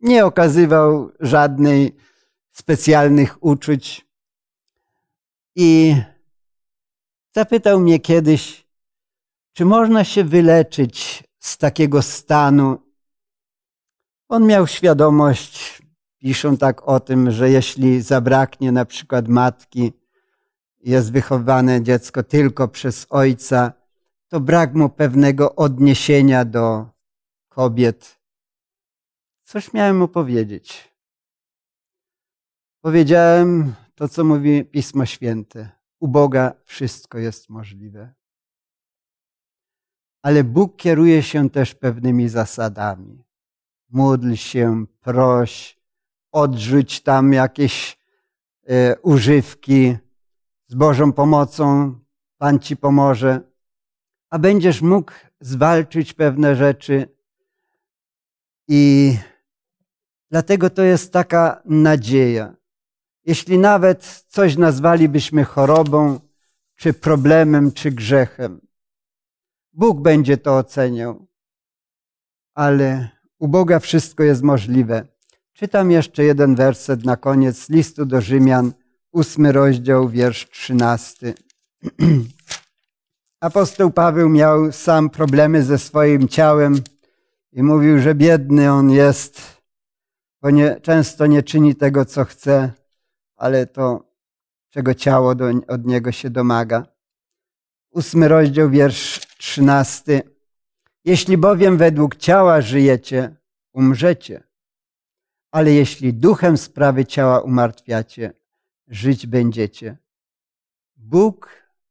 nie 0.00 0.26
okazywał 0.26 1.10
żadnej 1.20 2.07
specjalnych 2.58 3.42
uczuć. 3.44 4.06
I 5.56 5.96
zapytał 7.34 7.80
mnie 7.80 8.00
kiedyś, 8.00 8.66
czy 9.52 9.64
można 9.64 10.04
się 10.04 10.24
wyleczyć 10.24 11.24
z 11.38 11.58
takiego 11.58 12.02
stanu. 12.02 12.78
On 14.28 14.46
miał 14.46 14.66
świadomość, 14.66 15.82
piszą 16.18 16.56
tak 16.56 16.88
o 16.88 17.00
tym, 17.00 17.30
że 17.30 17.50
jeśli 17.50 18.02
zabraknie 18.02 18.72
na 18.72 18.84
przykład 18.84 19.28
matki, 19.28 19.92
jest 20.80 21.12
wychowane 21.12 21.82
dziecko 21.82 22.22
tylko 22.22 22.68
przez 22.68 23.06
ojca, 23.10 23.72
to 24.28 24.40
brak 24.40 24.74
mu 24.74 24.88
pewnego 24.88 25.54
odniesienia 25.54 26.44
do 26.44 26.86
kobiet. 27.48 28.20
Coś 29.44 29.72
miałem 29.72 29.98
mu 29.98 30.08
powiedzieć. 30.08 30.87
Powiedziałem 32.88 33.74
to, 33.94 34.08
co 34.08 34.24
mówi 34.24 34.64
Pismo 34.64 35.06
Święte. 35.06 35.70
U 36.00 36.08
Boga 36.08 36.52
wszystko 36.64 37.18
jest 37.18 37.48
możliwe. 37.48 38.14
Ale 40.22 40.44
Bóg 40.44 40.76
kieruje 40.76 41.22
się 41.22 41.50
też 41.50 41.74
pewnymi 41.74 42.28
zasadami. 42.28 43.24
Módl 43.88 44.34
się, 44.34 44.86
proś, 45.00 45.78
odrzuć 46.32 47.00
tam 47.00 47.32
jakieś 47.32 47.98
e, 48.66 48.98
używki. 49.00 49.96
Z 50.66 50.74
Bożą 50.74 51.12
pomocą 51.12 51.94
Pan 52.38 52.58
ci 52.58 52.76
pomoże, 52.76 53.40
a 54.30 54.38
będziesz 54.38 54.82
mógł 54.82 55.12
zwalczyć 55.40 56.12
pewne 56.12 56.56
rzeczy. 56.56 57.08
I 58.68 59.14
dlatego 60.30 60.70
to 60.70 60.82
jest 60.82 61.12
taka 61.12 61.62
nadzieja. 61.64 62.57
Jeśli 63.24 63.58
nawet 63.58 64.24
coś 64.28 64.56
nazwalibyśmy 64.56 65.44
chorobą, 65.44 66.20
czy 66.76 66.92
problemem, 66.92 67.72
czy 67.72 67.90
grzechem, 67.90 68.60
Bóg 69.72 70.00
będzie 70.00 70.36
to 70.36 70.56
oceniał. 70.56 71.26
Ale 72.54 73.08
u 73.38 73.48
Boga 73.48 73.78
wszystko 73.78 74.22
jest 74.22 74.42
możliwe. 74.42 75.06
Czytam 75.52 75.90
jeszcze 75.90 76.24
jeden 76.24 76.54
werset 76.54 77.04
na 77.04 77.16
koniec 77.16 77.68
listu 77.68 78.06
do 78.06 78.20
Rzymian, 78.20 78.72
ósmy 79.12 79.52
rozdział, 79.52 80.08
wiersz 80.08 80.48
trzynasty. 80.50 81.34
Apostoł 83.40 83.90
Paweł 83.90 84.28
miał 84.28 84.72
sam 84.72 85.10
problemy 85.10 85.62
ze 85.62 85.78
swoim 85.78 86.28
ciałem 86.28 86.74
i 87.52 87.62
mówił, 87.62 87.98
że 87.98 88.14
biedny 88.14 88.72
on 88.72 88.90
jest, 88.90 89.62
bo 90.42 90.50
nie, 90.50 90.80
często 90.80 91.26
nie 91.26 91.42
czyni 91.42 91.74
tego, 91.74 92.04
co 92.04 92.24
chce, 92.24 92.72
ale 93.38 93.66
to, 93.66 94.04
czego 94.70 94.94
ciało 94.94 95.34
do, 95.34 95.46
od 95.68 95.86
niego 95.86 96.12
się 96.12 96.30
domaga. 96.30 96.86
Ósmy 97.90 98.28
rozdział, 98.28 98.70
wiersz 98.70 99.20
trzynasty. 99.38 100.22
Jeśli 101.04 101.38
bowiem 101.38 101.76
według 101.76 102.16
ciała 102.16 102.60
żyjecie, 102.60 103.36
umrzecie. 103.72 104.42
Ale 105.50 105.72
jeśli 105.72 106.14
duchem 106.14 106.58
sprawy 106.58 107.04
ciała 107.04 107.40
umartwiacie, 107.40 108.32
żyć 108.88 109.26
będziecie. 109.26 109.96
Bóg 110.96 111.50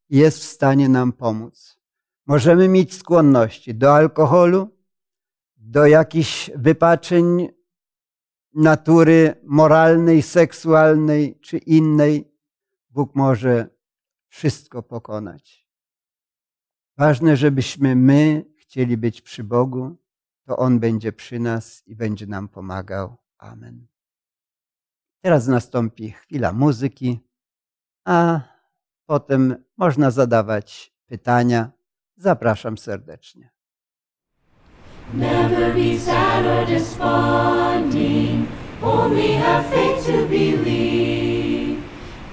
jest 0.09 0.39
w 0.39 0.43
stanie 0.43 0.89
nam 0.89 1.13
pomóc. 1.13 1.77
Możemy 2.25 2.67
mieć 2.67 2.93
skłonności 2.93 3.75
do 3.75 3.95
alkoholu, 3.95 4.69
do 5.57 5.85
jakichś 5.85 6.51
wypaczeń 6.55 7.56
natury 8.57 9.41
moralnej, 9.43 10.21
seksualnej 10.21 11.39
czy 11.39 11.57
innej. 11.57 12.31
Bóg 12.89 13.15
może 13.15 13.69
wszystko 14.27 14.83
pokonać. 14.83 15.67
Ważne, 16.97 17.37
żebyśmy 17.37 17.95
my 17.95 18.45
chcieli 18.57 18.97
być 18.97 19.21
przy 19.21 19.43
Bogu, 19.43 19.97
to 20.45 20.57
On 20.57 20.79
będzie 20.79 21.11
przy 21.11 21.39
nas 21.39 21.87
i 21.87 21.95
będzie 21.95 22.27
nam 22.27 22.47
pomagał. 22.47 23.17
Amen. 23.37 23.87
Teraz 25.21 25.47
nastąpi 25.47 26.11
chwila 26.11 26.53
muzyki, 26.53 27.19
a 28.05 28.41
potem 29.05 29.63
można 29.77 30.11
zadawać 30.11 30.93
pytania. 31.05 31.71
Zapraszam 32.15 32.77
serdecznie. 32.77 33.56
Never 35.13 35.73
be 35.73 35.97
sad 35.97 36.45
or 36.45 36.65
desponding, 36.65 38.47
only 38.81 39.31
have 39.33 39.65
faith 39.67 40.05
to 40.05 40.27
believe. 40.27 41.81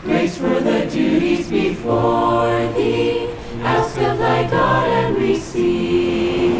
Grace 0.02 0.36
for 0.36 0.60
the 0.60 0.84
duties 0.90 1.48
before 1.48 2.72
thee, 2.74 3.28
ask 3.62 3.96
of 3.98 4.18
thy 4.18 4.50
God 4.50 4.88
and 4.88 5.16
receive. 5.16 6.52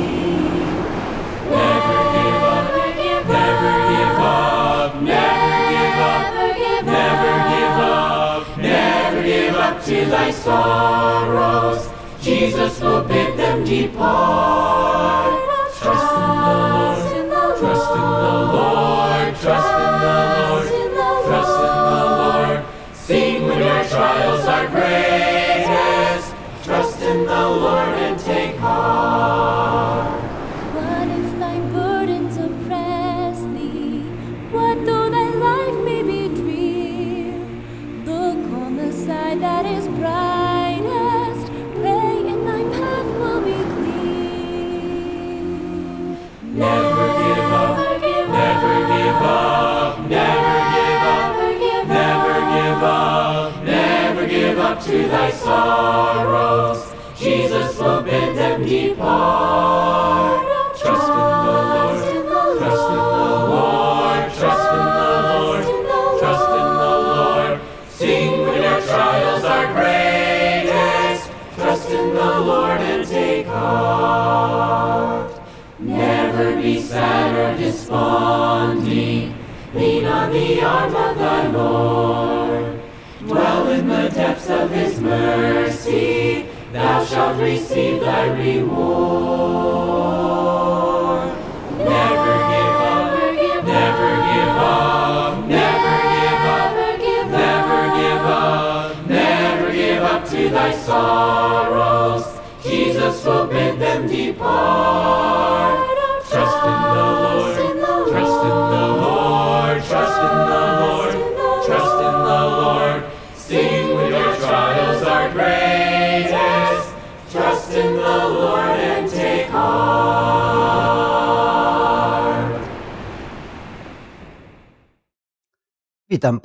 Never 1.51 1.99
give 2.15 2.43
up, 2.47 2.65
never 3.27 3.75
give 3.83 4.19
up, 4.23 5.03
never 5.03 5.51
give 5.73 5.99
up, 5.99 6.85
never 6.87 7.35
give 7.51 7.79
up, 7.83 8.59
never 8.59 9.23
give 9.25 9.55
up 9.57 9.85
to 9.85 10.05
thy 10.07 10.31
sorrows. 10.31 11.91
Jesus 12.21 12.81
will 12.81 13.03
bid 13.03 13.37
them 13.37 13.65
depart. 13.65 15.44
The 18.25 18.53
Lord, 18.57 19.37
trust 19.37 19.71
in 19.85 19.93
the 20.05 20.17
Lord, 20.37 20.67
trust 21.27 21.55
in 21.67 21.75
the 21.91 22.05
Lord. 22.21 22.65
Sing 22.95 23.47
when 23.47 23.59
your 23.59 23.85
trials 23.85 24.44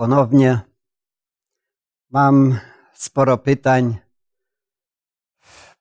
ponownie. 0.09 0.59
Mam 2.09 2.59
sporo 2.93 3.37
pytań. 3.37 3.97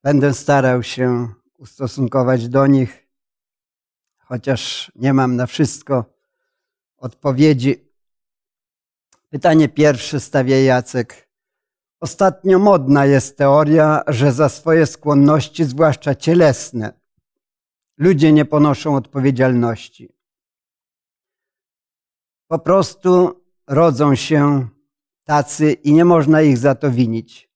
Będę 0.02 0.34
starał 0.34 0.82
się 0.82 1.28
ustosunkować 1.58 2.48
do 2.48 2.66
nich, 2.66 3.08
chociaż 4.18 4.92
nie 4.94 5.12
mam 5.12 5.36
na 5.36 5.46
wszystko 5.46 6.04
odpowiedzi. 6.96 7.92
Pytanie 9.28 9.68
pierwsze 9.68 10.20
stawia 10.20 10.60
Jacek. 10.60 11.28
Ostatnio 12.00 12.58
modna 12.58 13.06
jest 13.06 13.36
teoria, 13.38 14.02
że 14.06 14.32
za 14.32 14.48
swoje 14.48 14.86
skłonności, 14.86 15.64
zwłaszcza 15.64 16.14
cielesne, 16.14 17.00
ludzie 17.96 18.32
nie 18.32 18.44
ponoszą 18.44 18.96
odpowiedzialności. 18.96 20.12
Po 22.48 22.58
prostu 22.58 23.38
rodzą 23.68 24.14
się 24.14 24.68
tacy 25.24 25.72
i 25.72 25.92
nie 25.92 26.04
można 26.04 26.42
ich 26.42 26.58
za 26.58 26.74
to 26.74 26.90
winić. 26.90 27.48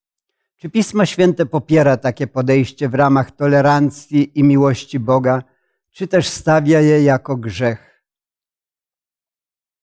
Czy 0.57 0.71
Pismo 0.71 1.07
Święte 1.07 1.47
popiera 1.47 1.97
takie 1.97 2.27
podejście 2.27 2.89
w 2.89 2.95
ramach 2.95 3.31
tolerancji 3.31 4.39
i 4.39 4.45
miłości 4.45 5.01
Boga, 5.01 5.43
czy 5.91 6.07
też 6.07 6.29
stawia 6.29 6.81
je 6.81 7.03
jako 7.03 7.37
grzech? 7.37 8.05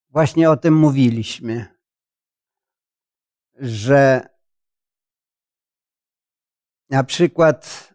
Właśnie 0.09 0.51
o 0.51 0.57
tym 0.57 0.77
mówiliśmy, 0.77 1.65
że 3.59 4.30
na 6.89 7.03
przykład 7.03 7.93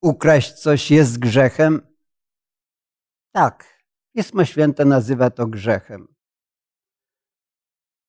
ukraść 0.00 0.52
coś 0.52 0.90
jest 0.90 1.18
grzechem? 1.18 1.86
Tak, 3.32 3.82
Pismo 4.12 4.44
Święte 4.44 4.84
nazywa 4.84 5.30
to 5.30 5.46
grzechem. 5.46 6.17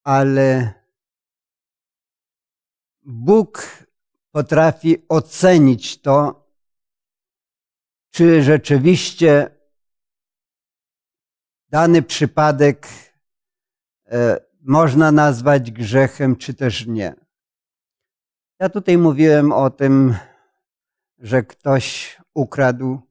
Ale 0.10 0.74
Bóg 3.02 3.86
potrafi 4.32 5.08
ocenić 5.08 6.02
to, 6.02 6.48
czy 8.10 8.44
rzeczywiście 8.44 9.50
dany 11.68 12.02
przypadek 12.02 12.88
e, 14.06 14.40
można 14.62 15.12
nazwać 15.12 15.72
grzechem, 15.72 16.36
czy 16.36 16.54
też 16.54 16.86
nie. 16.86 17.16
Ja 18.60 18.70
tutaj 18.70 18.98
mówiłem 18.98 19.52
o 19.52 19.70
tym, 19.70 20.16
że 21.18 21.44
ktoś 21.44 22.18
ukradł, 22.34 23.02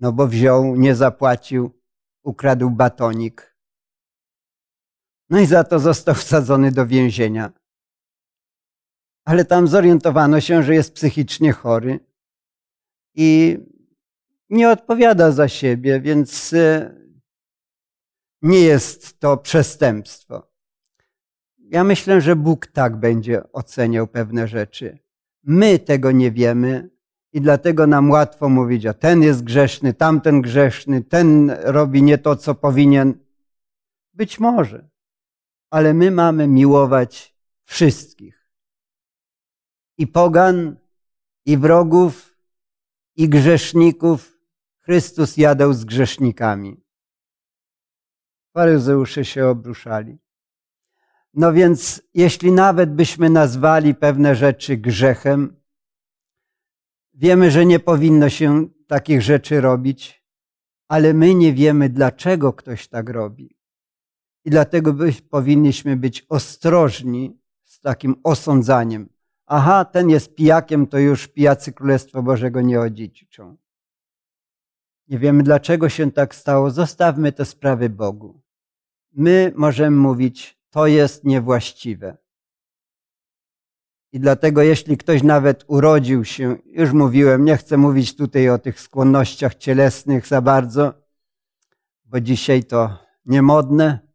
no 0.00 0.12
bo 0.12 0.26
wziął, 0.26 0.76
nie 0.76 0.94
zapłacił, 0.94 1.82
ukradł 2.22 2.70
batonik. 2.70 3.55
No 5.30 5.40
i 5.40 5.46
za 5.46 5.64
to 5.64 5.78
został 5.78 6.14
wsadzony 6.14 6.72
do 6.72 6.86
więzienia. 6.86 7.52
Ale 9.24 9.44
tam 9.44 9.68
zorientowano 9.68 10.40
się, 10.40 10.62
że 10.62 10.74
jest 10.74 10.94
psychicznie 10.94 11.52
chory 11.52 12.00
i 13.14 13.58
nie 14.50 14.70
odpowiada 14.70 15.32
za 15.32 15.48
siebie, 15.48 16.00
więc 16.00 16.52
e, 16.52 16.94
nie 18.42 18.60
jest 18.60 19.20
to 19.20 19.36
przestępstwo. 19.36 20.52
Ja 21.58 21.84
myślę, 21.84 22.20
że 22.20 22.36
Bóg 22.36 22.66
tak 22.66 22.96
będzie 22.96 23.52
oceniał 23.52 24.06
pewne 24.06 24.48
rzeczy. 24.48 24.98
My 25.42 25.78
tego 25.78 26.12
nie 26.12 26.30
wiemy 26.30 26.90
i 27.32 27.40
dlatego 27.40 27.86
nam 27.86 28.10
łatwo 28.10 28.48
mówić, 28.48 28.86
a 28.86 28.94
ten 28.94 29.22
jest 29.22 29.44
grzeszny, 29.44 29.94
tamten 29.94 30.42
grzeszny, 30.42 31.04
ten 31.04 31.50
robi 31.50 32.02
nie 32.02 32.18
to, 32.18 32.36
co 32.36 32.54
powinien. 32.54 33.14
Być 34.14 34.40
może, 34.40 34.88
ale 35.70 35.94
my 35.94 36.10
mamy 36.10 36.48
miłować 36.48 37.36
wszystkich. 37.64 38.50
I 39.98 40.06
pogan, 40.06 40.76
i 41.44 41.56
wrogów, 41.56 42.36
i 43.16 43.28
grzeszników. 43.28 44.36
Chrystus 44.78 45.36
jadał 45.36 45.72
z 45.72 45.84
grzesznikami. 45.84 46.84
Faryzeusze 48.54 49.24
się 49.24 49.46
obruszali. 49.46 50.18
No 51.34 51.52
więc, 51.52 52.02
jeśli 52.14 52.52
nawet 52.52 52.94
byśmy 52.94 53.30
nazwali 53.30 53.94
pewne 53.94 54.34
rzeczy 54.34 54.76
grzechem, 54.76 55.60
wiemy, 57.14 57.50
że 57.50 57.66
nie 57.66 57.80
powinno 57.80 58.28
się 58.28 58.68
takich 58.86 59.22
rzeczy 59.22 59.60
robić, 59.60 60.24
ale 60.88 61.14
my 61.14 61.34
nie 61.34 61.52
wiemy, 61.52 61.88
dlaczego 61.88 62.52
ktoś 62.52 62.88
tak 62.88 63.08
robi. 63.08 63.55
I 64.46 64.50
dlatego 64.50 64.94
powinniśmy 65.30 65.96
być 65.96 66.26
ostrożni 66.28 67.40
z 67.64 67.80
takim 67.80 68.16
osądzaniem. 68.24 69.08
Aha, 69.46 69.84
ten 69.84 70.10
jest 70.10 70.34
pijakiem, 70.34 70.86
to 70.86 70.98
już 70.98 71.28
pijacy 71.28 71.72
Królestwo 71.72 72.22
Bożego 72.22 72.60
nie 72.60 72.80
odziedziczą. 72.80 73.56
Nie 75.08 75.18
wiemy, 75.18 75.42
dlaczego 75.42 75.88
się 75.88 76.12
tak 76.12 76.34
stało. 76.34 76.70
Zostawmy 76.70 77.32
te 77.32 77.44
sprawy 77.44 77.90
Bogu. 77.90 78.42
My 79.12 79.52
możemy 79.56 79.96
mówić, 79.96 80.58
to 80.70 80.86
jest 80.86 81.24
niewłaściwe. 81.24 82.16
I 84.12 84.20
dlatego, 84.20 84.62
jeśli 84.62 84.96
ktoś 84.96 85.22
nawet 85.22 85.64
urodził 85.66 86.24
się, 86.24 86.56
już 86.66 86.92
mówiłem, 86.92 87.44
nie 87.44 87.56
chcę 87.56 87.76
mówić 87.76 88.16
tutaj 88.16 88.48
o 88.48 88.58
tych 88.58 88.80
skłonnościach 88.80 89.54
cielesnych 89.54 90.26
za 90.26 90.40
bardzo, 90.40 90.94
bo 92.04 92.20
dzisiaj 92.20 92.64
to 92.64 92.98
niemodne, 93.24 94.05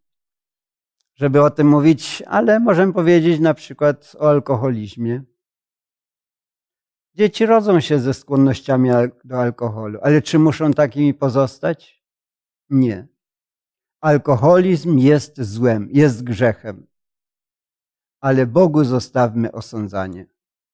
żeby 1.21 1.41
o 1.43 1.49
tym 1.49 1.67
mówić, 1.67 2.23
ale 2.27 2.59
możemy 2.59 2.93
powiedzieć 2.93 3.39
na 3.39 3.53
przykład 3.53 4.15
o 4.19 4.29
alkoholizmie. 4.29 5.23
Dzieci 7.13 7.45
rodzą 7.45 7.79
się 7.79 7.99
ze 7.99 8.13
skłonnościami 8.13 8.89
do 9.23 9.41
alkoholu, 9.41 9.99
ale 10.01 10.21
czy 10.21 10.39
muszą 10.39 10.73
takimi 10.73 11.13
pozostać? 11.13 12.03
Nie. 12.69 13.07
Alkoholizm 14.01 14.97
jest 14.97 15.41
złem, 15.41 15.89
jest 15.91 16.23
grzechem. 16.23 16.87
Ale 18.21 18.45
Bogu 18.45 18.83
zostawmy 18.83 19.51
osądzanie. 19.51 20.25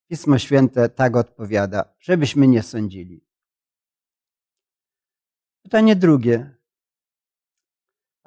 Pismo 0.09 0.37
Święte 0.37 0.89
tak 0.89 1.15
odpowiada, 1.15 1.95
żebyśmy 1.99 2.47
nie 2.47 2.63
sądzili. 2.63 3.27
Pytanie 5.63 5.95
drugie. 5.95 6.56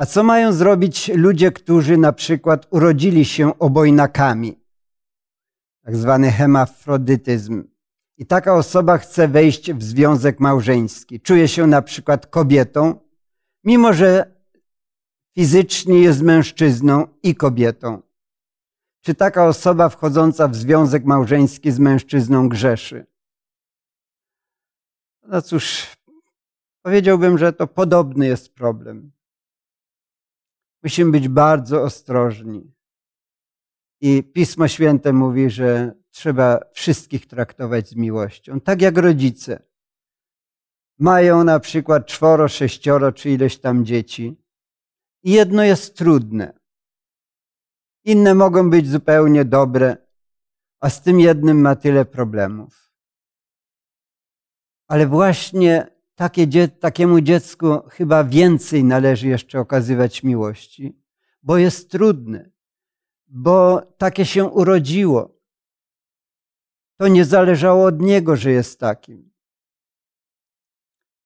A 0.01 0.07
co 0.07 0.22
mają 0.22 0.53
zrobić 0.53 1.11
ludzie, 1.14 1.53
którzy 1.53 1.96
na 1.96 2.12
przykład 2.12 2.66
urodzili 2.70 3.24
się 3.24 3.59
obojnakami? 3.59 4.61
Tak 5.84 5.96
zwany 5.96 6.30
hemafrodytyzm. 6.30 7.64
I 8.16 8.26
taka 8.26 8.55
osoba 8.55 8.98
chce 8.98 9.28
wejść 9.28 9.72
w 9.72 9.82
związek 9.82 10.40
małżeński. 10.40 11.20
Czuje 11.20 11.48
się 11.48 11.66
na 11.66 11.82
przykład 11.82 12.26
kobietą, 12.26 13.01
mimo 13.64 13.92
że 13.92 14.34
fizycznie 15.34 16.01
jest 16.01 16.22
mężczyzną 16.22 17.07
i 17.22 17.34
kobietą. 17.34 18.03
Czy 19.01 19.14
taka 19.14 19.46
osoba 19.46 19.88
wchodząca 19.88 20.48
w 20.48 20.57
związek 20.57 21.05
małżeński 21.05 21.70
z 21.70 21.78
mężczyzną 21.78 22.48
grzeszy? 22.48 23.07
No 25.22 25.42
cóż, 25.42 25.86
powiedziałbym, 26.82 27.38
że 27.38 27.53
to 27.53 27.66
podobny 27.66 28.26
jest 28.26 28.55
problem. 28.55 29.12
Musimy 30.83 31.12
być 31.12 31.28
bardzo 31.28 31.83
ostrożni. 31.83 32.74
I 34.01 34.22
Pismo 34.22 34.68
Święte 34.68 35.12
mówi, 35.12 35.51
że 35.51 35.95
trzeba 36.11 36.61
wszystkich 36.72 37.26
traktować 37.26 37.89
z 37.89 37.97
miłością, 37.97 38.61
tak 38.61 38.83
jak 38.83 38.99
rodzice. 38.99 39.62
Mają 40.99 41.45
na 41.45 41.61
przykład 41.61 42.07
czworo, 42.07 42.49
sześcioro 42.49 43.12
czy 43.12 43.31
ileś 43.31 43.59
tam 43.59 43.85
dzieci 43.85 44.37
i 45.22 45.33
jedno 45.33 45.64
jest 45.64 45.97
trudne. 45.97 46.61
Inne 48.05 48.35
mogą 48.35 48.70
być 48.70 48.89
zupełnie 48.89 49.45
dobre, 49.45 49.97
a 50.81 50.91
z 50.91 51.03
tym 51.03 51.20
jednym 51.20 51.61
ma 51.61 51.76
tyle 51.76 52.05
problemów. 52.05 52.93
Ale 54.89 55.07
właśnie 55.07 55.87
takie, 56.21 56.68
takiemu 56.68 57.21
dziecku 57.21 57.89
chyba 57.89 58.25
więcej 58.25 58.85
należy 58.85 59.29
jeszcze 59.29 59.61
okazywać 59.61 60.23
miłości, 60.23 61.03
bo 61.43 61.59
jest 61.59 61.91
trudne, 61.91 62.51
bo 63.27 63.83
takie 63.99 64.27
się 64.27 64.45
urodziło. 64.45 65.39
To 66.97 67.09
nie 67.09 67.25
zależało 67.25 67.85
od 67.85 68.01
niego, 68.01 68.37
że 68.37 68.51
jest 68.51 68.81
takim. 68.81 69.31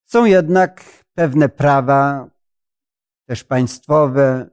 Są 0.05 0.25
jednak 0.25 0.85
pewne 1.15 1.49
prawa, 1.49 2.31
też 3.27 3.45
państwowe, 3.45 4.51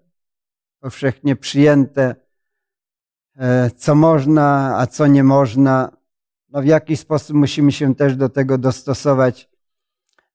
powszechnie 0.80 1.36
przyjęte, 1.36 2.16
e, 3.36 3.72
co 3.72 3.96
można, 3.96 4.78
a 4.78 4.88
co 4.88 5.08
nie 5.08 5.24
można. 5.24 5.98
No 6.50 6.62
w 6.62 6.66
jakiś 6.66 7.00
sposób 7.00 7.36
musimy 7.36 7.72
się 7.72 7.96
też 7.96 8.16
do 8.16 8.30
tego 8.30 8.58
dostosować. 8.58 9.51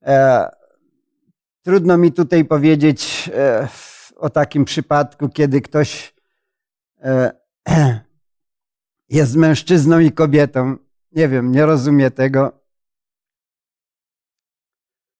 E, 0.07 0.49
trudno 1.63 1.99
mi 1.99 2.13
tutaj 2.13 2.45
powiedzieć 2.45 3.31
e, 3.35 3.69
o 4.17 4.31
takim 4.31 4.65
przypadku, 4.65 5.29
kiedy 5.29 5.61
ktoś 5.61 6.15
e, 7.03 7.33
jest 9.09 9.37
mężczyzną 9.37 9.99
i 9.99 10.13
kobietą. 10.13 10.77
Nie 11.13 11.29
wiem, 11.29 11.53
nie 11.53 11.67
rozumie 11.67 12.11
tego. 12.11 12.53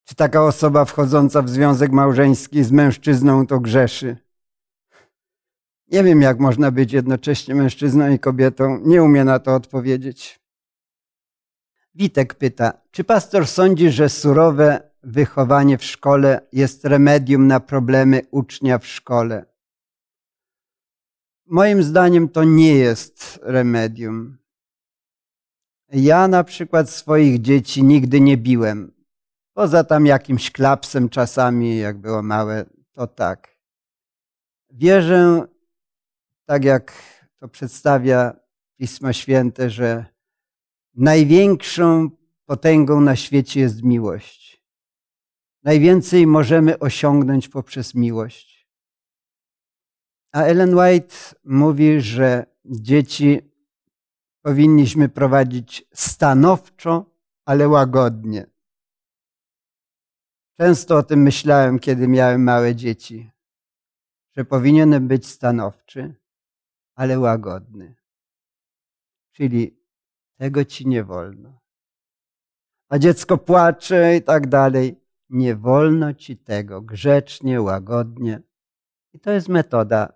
Czy 0.05 0.15
taka 0.15 0.45
osoba 0.45 0.85
wchodząca 0.85 1.43
w 1.43 1.49
związek 1.49 1.93
małżeński 1.93 2.65
z 2.65 2.73
mężczyzną 2.73 3.47
to 3.47 3.61
grzeszy? 3.61 4.17
Nie 5.89 6.05
wiem, 6.05 6.23
jak 6.23 6.39
można 6.39 6.71
być 6.71 6.93
jednocześnie 6.93 7.55
mężczyzną 7.55 8.11
i 8.11 8.19
kobietą. 8.19 8.81
Nie 8.85 9.03
umie 9.03 9.25
na 9.25 9.39
to 9.39 9.55
odpowiedzieć. 9.55 10.46
Witek 11.97 12.35
pyta, 12.35 12.73
czy 12.91 13.05
pastor 13.05 13.47
sądzi, 13.47 13.91
że 13.91 14.09
surowe 14.09 14.91
wychowanie 15.03 15.79
w 15.79 15.85
szkole 15.85 16.41
jest 16.53 16.85
remedium 16.85 17.47
na 17.47 17.61
problemy 17.61 18.23
ucznia 18.31 18.79
w 18.79 18.87
szkole? 18.87 19.47
Moim 21.47 21.83
zdaniem 21.83 22.29
to 22.29 22.45
nie 22.45 22.75
jest 22.75 23.41
remedium. 23.43 24.39
Ja 25.89 26.29
na 26.29 26.45
przykład 26.45 26.91
swoich 26.91 27.41
dzieci 27.41 27.85
nigdy 27.85 28.21
nie 28.21 28.37
biłem. 28.37 28.93
Poza 29.53 29.85
tam 29.85 30.07
jakimś 30.07 30.51
klapsem 30.51 31.09
czasami, 31.09 31.79
jak 31.79 31.99
było 31.99 32.23
małe, 32.23 32.65
to 32.93 33.07
tak. 33.07 33.57
Wierzę, 34.71 35.47
tak 36.47 36.65
jak 36.65 36.93
to 37.39 37.49
przedstawia 37.49 38.37
Pismo 38.77 39.13
Święte, 39.13 39.71
że 39.71 40.16
największą 40.97 42.11
potęgą 42.47 43.01
na 43.01 43.17
świecie 43.17 43.61
jest 43.61 43.83
miłość. 43.83 44.63
Najwięcej 45.63 46.27
możemy 46.27 46.79
osiągnąć 46.79 47.49
poprzez 47.49 47.95
miłość. 47.95 48.69
A 50.33 50.43
Ellen 50.43 50.79
White 50.79 51.17
mówi, 51.45 52.01
że 52.01 52.47
dzieci 52.65 53.41
powinniśmy 54.43 55.09
prowadzić 55.09 55.85
stanowczo, 55.95 57.11
ale 57.45 57.69
łagodnie. 57.69 58.47
Często 60.57 60.97
o 60.97 61.03
tym 61.03 61.23
myślałem, 61.23 61.79
kiedy 61.79 62.09
miałem 62.09 62.43
małe 62.43 62.75
dzieci, 62.75 63.31
że 64.37 64.45
powinienem 64.45 65.09
być 65.09 65.27
stanowczy, 65.27 66.15
ale 66.95 67.19
łagodny. 67.19 67.95
Czyli 69.33 69.76
tego 70.37 70.65
ci 70.65 70.89
nie 70.89 71.05
wolno. 71.05 71.61
A 72.89 72.99
dziecko 72.99 73.39
płacze 73.39 74.17
i 74.17 74.23
tak 74.23 74.47
dalej. 74.47 75.01
Nie 75.31 75.57
wolno 75.57 76.15
ci 76.15 76.37
tego 76.37 76.83
grzecznie, 76.83 77.63
łagodnie. 77.63 78.43
I 79.13 79.21
to 79.21 79.31
jest 79.31 79.49
metoda. 79.49 80.13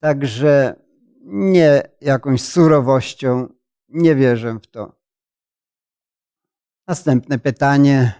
Także 0.00 0.76
nie 1.24 1.82
jakąś 2.00 2.42
surowością, 2.42 3.48
nie 3.88 4.14
wierzę 4.14 4.58
w 4.62 4.66
to. 4.66 4.98
Następne 6.86 7.38
pytanie. 7.38 8.12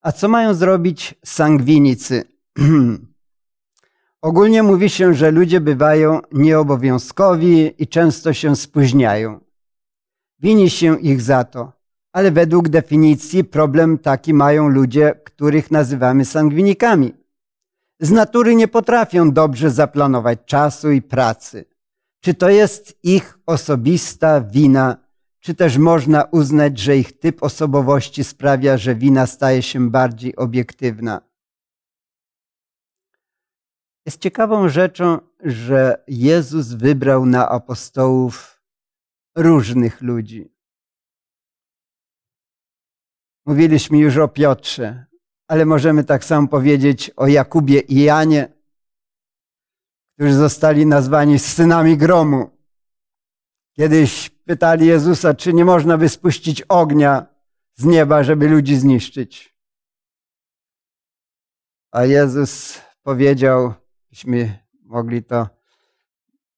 A 0.00 0.12
co 0.12 0.28
mają 0.28 0.54
zrobić 0.54 1.14
sangwinicy? 1.24 2.24
Ogólnie 4.22 4.62
mówi 4.62 4.90
się, 4.90 5.14
że 5.14 5.30
ludzie 5.30 5.60
bywają 5.60 6.20
nieobowiązkowi 6.32 7.82
i 7.82 7.88
często 7.88 8.32
się 8.32 8.56
spóźniają. 8.56 9.45
Wini 10.38 10.70
się 10.70 11.00
ich 11.00 11.22
za 11.22 11.44
to, 11.44 11.72
ale 12.12 12.30
według 12.30 12.68
definicji 12.68 13.44
problem 13.44 13.98
taki 13.98 14.34
mają 14.34 14.68
ludzie, 14.68 15.20
których 15.24 15.70
nazywamy 15.70 16.24
sangwinikami. 16.24 17.14
Z 18.00 18.10
natury 18.10 18.54
nie 18.54 18.68
potrafią 18.68 19.32
dobrze 19.32 19.70
zaplanować 19.70 20.38
czasu 20.46 20.90
i 20.90 21.02
pracy. 21.02 21.64
Czy 22.20 22.34
to 22.34 22.50
jest 22.50 22.98
ich 23.02 23.38
osobista 23.46 24.40
wina, 24.40 24.96
czy 25.40 25.54
też 25.54 25.78
można 25.78 26.24
uznać, 26.24 26.78
że 26.78 26.96
ich 26.96 27.18
typ 27.18 27.42
osobowości 27.42 28.24
sprawia, 28.24 28.78
że 28.78 28.94
wina 28.94 29.26
staje 29.26 29.62
się 29.62 29.90
bardziej 29.90 30.36
obiektywna? 30.36 31.20
Jest 34.06 34.20
ciekawą 34.20 34.68
rzeczą, 34.68 35.18
że 35.44 36.04
Jezus 36.08 36.66
wybrał 36.66 37.26
na 37.26 37.48
apostołów 37.48 38.55
różnych 39.36 40.00
ludzi. 40.00 40.52
Mówiliśmy 43.46 43.98
już 43.98 44.16
o 44.16 44.28
Piotrze, 44.28 45.06
ale 45.48 45.64
możemy 45.64 46.04
tak 46.04 46.24
samo 46.24 46.48
powiedzieć 46.48 47.10
o 47.16 47.26
Jakubie 47.26 47.80
i 47.80 48.02
Janie, 48.02 48.52
którzy 50.14 50.34
zostali 50.34 50.86
nazwani 50.86 51.38
synami 51.38 51.96
gromu. 51.96 52.50
Kiedyś 53.72 54.30
pytali 54.30 54.86
Jezusa, 54.86 55.34
czy 55.34 55.52
nie 55.52 55.64
można 55.64 55.98
by 55.98 56.08
spuścić 56.08 56.62
ognia 56.62 57.26
z 57.74 57.84
nieba, 57.84 58.22
żeby 58.22 58.48
ludzi 58.48 58.76
zniszczyć. 58.76 59.56
A 61.90 62.04
Jezus 62.04 62.80
powiedział, 63.02 63.74
byśmy 64.10 64.58
mogli 64.82 65.24
to 65.24 65.48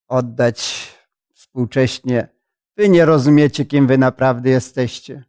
oddać 0.08 0.88
współcześnie, 1.34 2.37
wy 2.78 2.88
nie 2.88 3.04
rozumiecie, 3.04 3.64
kim 3.64 3.86
wy 3.86 3.98
naprawdę 3.98 4.50
jesteście. 4.50 5.24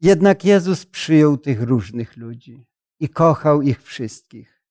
Jednak 0.00 0.44
Jezus 0.44 0.86
przyjął 0.86 1.36
tych 1.36 1.62
różnych 1.62 2.16
ludzi 2.16 2.66
i 3.00 3.08
kochał 3.08 3.62
ich 3.62 3.82
wszystkich. 3.82 4.62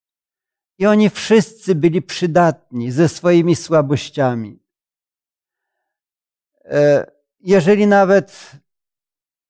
I 0.78 0.86
oni 0.86 1.10
wszyscy 1.10 1.74
byli 1.74 2.02
przydatni 2.02 2.90
ze 2.90 3.08
swoimi 3.08 3.56
słabościami. 3.56 4.62
E, 6.64 7.10
jeżeli 7.40 7.86
nawet 7.86 8.52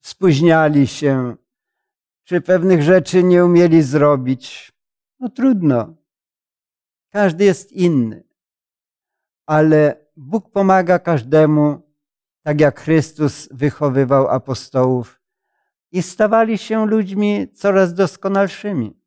spóźniali 0.01 0.87
się, 0.87 1.37
czy 2.25 2.41
pewnych 2.41 2.83
rzeczy 2.83 3.23
nie 3.23 3.45
umieli 3.45 3.83
zrobić, 3.83 4.73
no 5.20 5.29
trudno. 5.29 5.95
Każdy 7.11 7.45
jest 7.45 7.73
inny. 7.73 8.25
Ale 9.47 10.03
Bóg 10.17 10.51
pomaga 10.51 10.99
każdemu, 10.99 11.83
tak 12.43 12.61
jak 12.61 12.81
Chrystus 12.81 13.49
wychowywał 13.51 14.29
apostołów 14.29 15.21
i 15.91 16.03
stawali 16.03 16.59
się 16.59 16.87
ludźmi 16.87 17.53
coraz 17.55 17.95
doskonalszymi. 17.95 19.03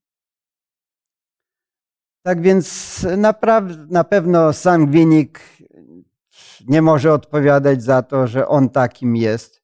Tak 2.22 2.41
więc 2.41 3.06
na 3.88 4.03
pewno 4.03 4.53
sangwinik 4.53 5.39
nie 6.68 6.82
może 6.82 7.14
odpowiadać 7.14 7.84
za 7.84 8.01
to, 8.03 8.28
że 8.28 8.47
on 8.47 8.70
takim 8.70 9.16
jest, 9.16 9.64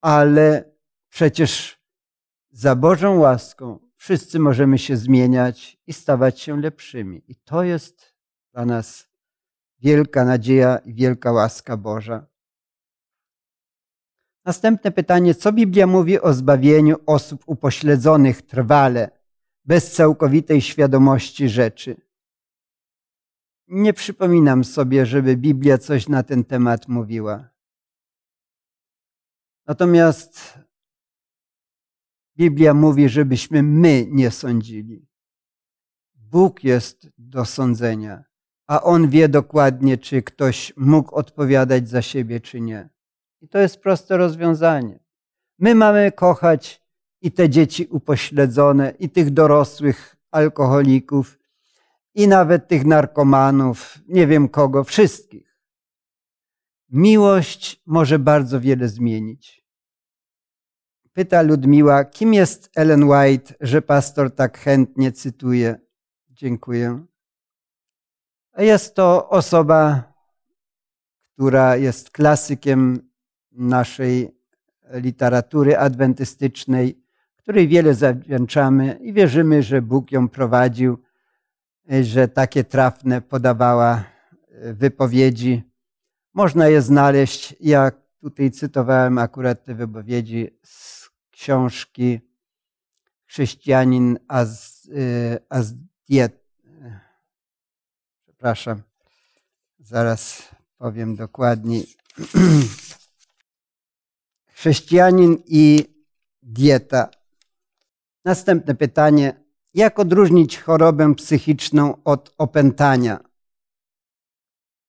ale 0.00 0.72
przecież 1.08 1.82
za 2.50 2.76
Bożą 2.76 3.18
łaską 3.18 3.78
wszyscy 3.96 4.38
możemy 4.38 4.78
się 4.78 4.96
zmieniać 4.96 5.78
i 5.86 5.92
stawać 5.92 6.40
się 6.40 6.60
lepszymi. 6.60 7.22
I 7.28 7.36
to 7.36 7.62
jest 7.62 8.14
dla 8.52 8.64
nas 8.64 9.07
wielka 9.78 10.24
nadzieja 10.24 10.78
i 10.78 10.94
wielka 10.94 11.32
łaska 11.32 11.76
Boża. 11.76 12.26
Następne 14.44 14.92
pytanie: 14.92 15.34
co 15.34 15.52
Biblia 15.52 15.86
mówi 15.86 16.20
o 16.20 16.32
zbawieniu 16.32 16.96
osób 17.06 17.42
upośledzonych 17.46 18.42
trwale, 18.42 19.10
bez 19.64 19.92
całkowitej 19.92 20.60
świadomości 20.60 21.48
rzeczy? 21.48 21.96
Nie 23.68 23.92
przypominam 23.92 24.64
sobie, 24.64 25.06
żeby 25.06 25.36
Biblia 25.36 25.78
coś 25.78 26.08
na 26.08 26.22
ten 26.22 26.44
temat 26.44 26.88
mówiła. 26.88 27.48
Natomiast 29.66 30.58
Biblia 32.36 32.74
mówi, 32.74 33.08
żebyśmy 33.08 33.62
my 33.62 34.06
nie 34.10 34.30
sądzili. 34.30 35.08
Bóg 36.14 36.64
jest 36.64 37.08
do 37.18 37.44
sądzenia, 37.44 38.24
a 38.68 38.82
On 38.82 39.08
wie 39.08 39.28
dokładnie, 39.28 39.98
czy 39.98 40.22
ktoś 40.22 40.72
mógł 40.76 41.14
odpowiadać 41.14 41.88
za 41.88 42.02
siebie, 42.02 42.40
czy 42.40 42.60
nie. 42.60 42.88
I 43.40 43.48
to 43.48 43.58
jest 43.58 43.80
proste 43.80 44.16
rozwiązanie. 44.16 45.00
My 45.58 45.74
mamy 45.74 46.12
kochać 46.12 46.82
i 47.20 47.32
te 47.32 47.48
dzieci 47.48 47.86
upośledzone, 47.86 48.94
i 48.98 49.10
tych 49.10 49.30
dorosłych 49.30 50.16
alkoholików, 50.30 51.38
i 52.14 52.28
nawet 52.28 52.68
tych 52.68 52.84
narkomanów, 52.84 53.98
nie 54.08 54.26
wiem 54.26 54.48
kogo, 54.48 54.84
wszystkich. 54.84 55.58
Miłość 56.90 57.82
może 57.86 58.18
bardzo 58.18 58.60
wiele 58.60 58.88
zmienić. 58.88 59.64
Pyta 61.12 61.42
Ludmiła, 61.42 62.04
kim 62.04 62.34
jest 62.34 62.70
Ellen 62.76 63.04
White, 63.04 63.54
że 63.60 63.82
pastor 63.82 64.34
tak 64.34 64.58
chętnie 64.58 65.12
cytuje? 65.12 65.80
Dziękuję. 66.28 67.07
Jest 68.58 68.94
to 68.94 69.28
osoba, 69.28 70.02
która 71.34 71.76
jest 71.76 72.10
klasykiem 72.10 73.10
naszej 73.52 74.38
literatury 74.90 75.76
adwentystycznej, 75.76 77.02
której 77.36 77.68
wiele 77.68 77.94
zawdzięczamy 77.94 78.98
i 79.02 79.12
wierzymy, 79.12 79.62
że 79.62 79.82
Bóg 79.82 80.12
ją 80.12 80.28
prowadził 80.28 80.98
że 82.02 82.28
takie 82.28 82.64
trafne 82.64 83.20
podawała 83.20 84.04
wypowiedzi. 84.72 85.62
Można 86.34 86.68
je 86.68 86.82
znaleźć, 86.82 87.56
jak 87.60 87.96
tutaj 88.20 88.50
cytowałem 88.50 89.18
akurat 89.18 89.64
te 89.64 89.74
wypowiedzi 89.74 90.50
z 90.62 91.10
książki 91.30 92.20
Chrześcijanin 93.26 94.18
y, 94.88 95.38
Azdiet. 95.48 96.47
Przepraszam, 98.38 98.82
zaraz 99.78 100.48
powiem 100.76 101.16
dokładniej. 101.16 101.86
Chrześcijanin 104.54 105.42
i 105.46 105.84
dieta. 106.42 107.08
Następne 108.24 108.74
pytanie. 108.74 109.44
Jak 109.74 109.98
odróżnić 109.98 110.58
chorobę 110.58 111.14
psychiczną 111.14 112.02
od 112.04 112.34
opętania? 112.38 113.20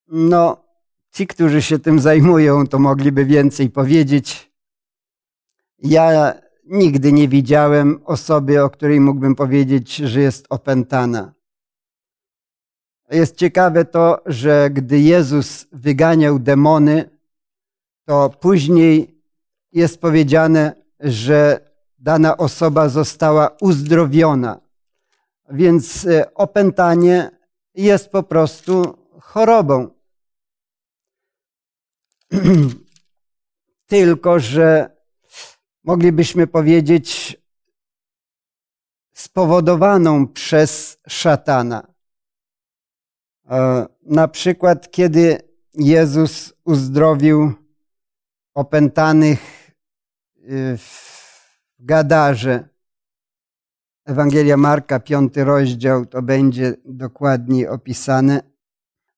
No, 0.08 0.64
ci, 1.12 1.28
którzy 1.28 1.62
się 1.62 1.80
tym 1.80 2.00
zajmują, 2.00 2.68
to 2.68 2.80
mogliby 2.80 3.26
więcej 3.26 3.70
powiedzieć. 3.70 4.52
Ja 5.80 6.34
nigdy 6.66 7.14
nie 7.14 7.28
widziałem 7.28 8.02
osoby, 8.06 8.64
o 8.64 8.70
której 8.70 9.00
mógłbym 9.00 9.36
powiedzieć, 9.36 9.96
że 9.96 10.22
jest 10.22 10.46
opętana. 10.50 11.39
Jest 13.12 13.36
ciekawe 13.36 13.86
to, 13.86 14.22
że 14.26 14.70
gdy 14.70 15.00
Jezus 15.00 15.68
wyganiał 15.72 16.40
demony, 16.40 17.10
to 18.06 18.30
później 18.30 19.22
jest 19.72 20.02
powiedziane, 20.02 20.76
że 21.00 21.70
dana 22.00 22.38
osoba 22.38 22.90
została 22.90 23.58
uzdrowiona. 23.62 24.60
Więc 25.50 26.06
e, 26.06 26.34
opętanie 26.34 27.32
jest 27.76 28.10
po 28.10 28.24
prostu 28.24 28.98
chorobą. 29.22 29.90
Tylko, 33.88 34.40
że 34.40 34.98
moglibyśmy 35.84 36.48
powiedzieć 36.48 37.38
spowodowaną 39.14 40.28
przez 40.28 41.00
szatana. 41.08 41.89
E, 43.50 43.88
na 44.02 44.28
przykład, 44.28 44.92
kiedy 44.92 45.38
Jezus 45.74 46.54
uzdrowił 46.64 47.54
opętanych 48.54 49.72
y, 50.38 50.78
w 50.78 51.10
Gadarze, 51.80 52.70
Ewangelia 54.06 54.58
Marka, 54.58 55.00
piąty 55.00 55.44
rozdział, 55.44 56.06
to 56.06 56.22
będzie 56.22 56.76
dokładnie 56.86 57.72
opisane. 57.72 58.42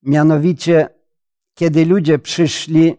Mianowicie, 0.03 0.89
kiedy 1.53 1.86
ludzie 1.86 2.19
przyszli, 2.19 2.97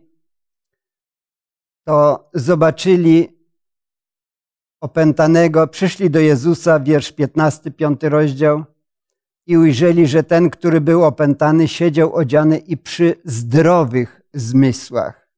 to 1.85 2.30
zobaczyli 2.35 3.28
opętanego, 4.80 5.68
przyszli 5.68 6.11
do 6.11 6.20
Jezusa, 6.20 6.80
wiersz 6.80 7.12
15, 7.12 7.70
piąty 7.70 8.09
rozdział, 8.09 8.64
i 9.47 9.57
ujrzeli, 9.57 10.07
że 10.07 10.22
ten, 10.22 10.51
który 10.51 10.80
był 10.80 11.05
opętany, 11.05 11.68
siedział 11.68 12.14
odziany 12.14 12.59
i 12.59 12.76
przy 12.76 13.14
zdrowych 13.24 14.20
zmysłach. 14.34 15.28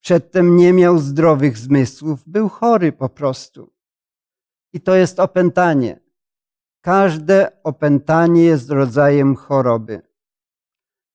Przedtem 0.00 0.56
nie 0.56 0.72
miał 0.72 0.98
zdrowych 0.98 1.58
zmysłów, 1.58 2.20
był 2.26 2.48
chory 2.48 2.92
po 2.92 3.08
prostu. 3.08 3.72
I 4.72 4.80
to 4.80 4.94
jest 4.94 5.20
opętanie. 5.20 6.00
Każde 6.80 7.62
opętanie 7.62 8.44
jest 8.44 8.70
rodzajem 8.70 9.36
choroby. 9.36 10.02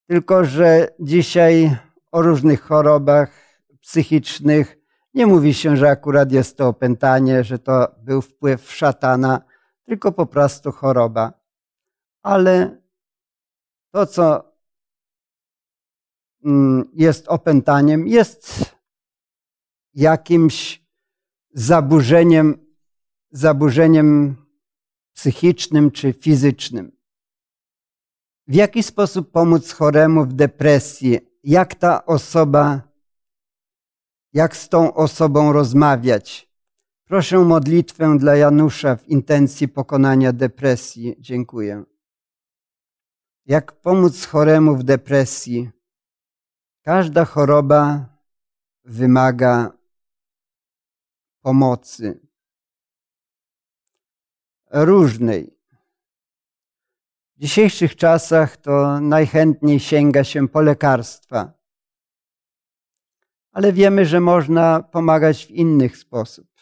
Tylko, 0.07 0.45
że 0.45 0.88
dzisiaj 0.99 1.77
o 2.11 2.21
różnych 2.21 2.61
chorobach 2.61 3.31
psychicznych 3.81 4.77
nie 5.13 5.27
mówi 5.27 5.53
się, 5.53 5.77
że 5.77 5.89
akurat 5.89 6.31
jest 6.31 6.57
to 6.57 6.67
opętanie, 6.67 7.43
że 7.43 7.59
to 7.59 7.95
był 8.03 8.21
wpływ 8.21 8.71
szatana, 8.71 9.41
tylko 9.86 10.11
po 10.11 10.25
prostu 10.25 10.71
choroba. 10.71 11.33
Ale 12.23 12.81
to, 13.91 14.05
co 14.05 14.53
mm, 16.45 16.89
jest 16.93 17.27
opętaniem, 17.27 18.07
jest 18.07 18.75
jakimś 19.93 20.86
zaburzeniem, 21.53 22.75
zaburzeniem 23.31 24.36
psychicznym 25.13 25.91
czy 25.91 26.13
fizycznym. 26.13 26.91
W 28.47 28.53
jaki 28.53 28.83
sposób 28.83 29.31
pomóc 29.31 29.71
choremu 29.71 30.25
w 30.25 30.33
depresji? 30.33 31.19
Jak 31.43 31.75
ta 31.75 32.05
osoba, 32.05 32.81
jak 34.33 34.57
z 34.57 34.69
tą 34.69 34.93
osobą 34.93 35.51
rozmawiać? 35.51 36.44
Proszę 37.08 37.39
modlitwę 37.39 38.18
dla 38.20 38.36
Janusza 38.36 38.95
w 38.95 39.08
intencji 39.08 39.68
pokonania 39.68 40.34
depresji. 40.34 41.16
Dziękuję. 41.20 41.84
Jak 43.45 43.72
pomóc 43.72 44.26
choremu 44.26 44.76
w 44.76 44.84
depresji? 44.84 45.70
Każda 46.82 47.26
choroba 47.26 48.06
wymaga 48.84 49.72
pomocy 51.41 52.20
różnej. 54.72 55.58
W 57.36 57.39
dzisiejszych 57.39 57.95
czasach 57.95 58.58
to 58.58 58.99
najchętniej 58.99 59.80
sięga 59.80 60.24
się 60.24 60.47
po 60.47 60.62
lekarstwa, 60.62 61.53
ale 63.51 63.74
wiemy, 63.74 64.06
że 64.06 64.20
można 64.20 64.84
pomagać 64.84 65.45
w 65.45 65.49
innych 65.49 65.97
sposób. 65.97 66.55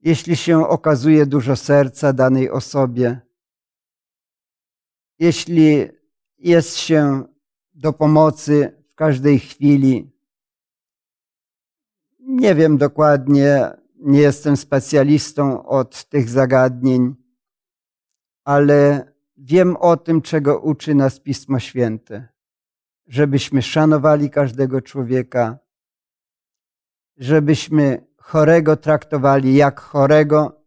Jeśli 0.00 0.36
się 0.36 0.68
okazuje 0.68 1.26
dużo 1.26 1.56
serca 1.56 2.12
danej 2.12 2.50
osobie, 2.50 3.20
jeśli 5.18 5.88
jest 6.38 6.76
się 6.76 7.24
do 7.74 7.92
pomocy 7.92 8.82
w 8.88 8.94
każdej 8.94 9.38
chwili, 9.38 10.10
nie 12.18 12.54
wiem 12.54 12.78
dokładnie, 12.78 13.70
nie 13.96 14.20
jestem 14.20 14.56
specjalistą 14.56 15.66
od 15.66 16.04
tych 16.04 16.28
zagadnień, 16.28 17.14
ale 18.44 19.12
wiem 19.36 19.76
o 19.76 19.96
tym, 19.96 20.22
czego 20.22 20.60
uczy 20.60 20.94
nas 20.94 21.20
Pismo 21.20 21.58
Święte. 21.58 22.28
Żebyśmy 23.06 23.62
szanowali 23.62 24.30
każdego 24.30 24.80
człowieka, 24.80 25.58
żebyśmy 27.16 28.09
chorego 28.20 28.76
traktowali 28.76 29.54
jak 29.54 29.80
chorego, 29.80 30.62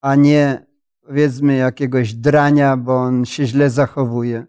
a 0.00 0.14
nie 0.14 0.66
powiedzmy 1.00 1.56
jakiegoś 1.56 2.14
drania, 2.14 2.76
bo 2.76 2.96
on 2.96 3.24
się 3.24 3.46
źle 3.46 3.70
zachowuje. 3.70 4.46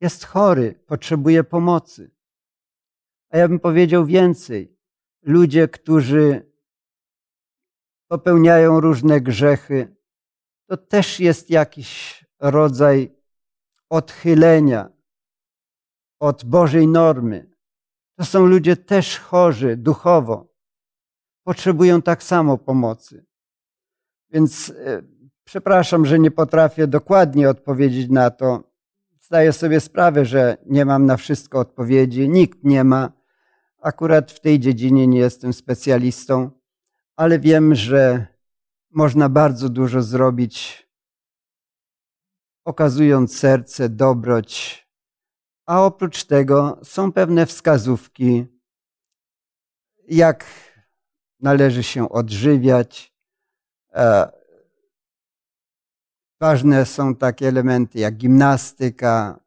Jest 0.00 0.24
chory, 0.24 0.74
potrzebuje 0.86 1.44
pomocy. 1.44 2.10
A 3.30 3.38
ja 3.38 3.48
bym 3.48 3.60
powiedział 3.60 4.06
więcej. 4.06 4.76
Ludzie, 5.22 5.68
którzy 5.68 6.52
popełniają 8.08 8.80
różne 8.80 9.20
grzechy, 9.20 9.96
to 10.66 10.76
też 10.76 11.20
jest 11.20 11.50
jakiś 11.50 12.24
rodzaj 12.38 13.16
odchylenia 13.90 14.88
od 16.20 16.44
Bożej 16.44 16.88
normy. 16.88 17.55
To 18.16 18.24
są 18.24 18.46
ludzie 18.46 18.76
też 18.76 19.18
chorzy 19.18 19.76
duchowo. 19.76 20.54
Potrzebują 21.44 22.02
tak 22.02 22.22
samo 22.22 22.58
pomocy. 22.58 23.26
Więc 24.30 24.72
e, 24.84 25.02
przepraszam, 25.44 26.06
że 26.06 26.18
nie 26.18 26.30
potrafię 26.30 26.86
dokładnie 26.86 27.50
odpowiedzieć 27.50 28.10
na 28.10 28.30
to. 28.30 28.64
Zdaję 29.20 29.52
sobie 29.52 29.80
sprawę, 29.80 30.24
że 30.24 30.56
nie 30.66 30.84
mam 30.84 31.06
na 31.06 31.16
wszystko 31.16 31.58
odpowiedzi. 31.58 32.28
Nikt 32.28 32.64
nie 32.64 32.84
ma. 32.84 33.12
Akurat 33.80 34.32
w 34.32 34.40
tej 34.40 34.60
dziedzinie 34.60 35.06
nie 35.06 35.18
jestem 35.18 35.52
specjalistą, 35.52 36.50
ale 37.16 37.38
wiem, 37.38 37.74
że 37.74 38.26
można 38.90 39.28
bardzo 39.28 39.68
dużo 39.68 40.02
zrobić, 40.02 40.86
okazując 42.64 43.38
serce, 43.38 43.88
dobroć. 43.88 44.85
A 45.66 45.84
oprócz 45.84 46.24
tego 46.24 46.78
są 46.82 47.12
pewne 47.12 47.46
wskazówki, 47.46 48.46
jak 50.08 50.44
należy 51.40 51.82
się 51.82 52.08
odżywiać. 52.08 53.14
E, 53.94 54.32
ważne 56.40 56.86
są 56.86 57.14
takie 57.14 57.48
elementy 57.48 57.98
jak 57.98 58.16
gimnastyka, 58.16 59.40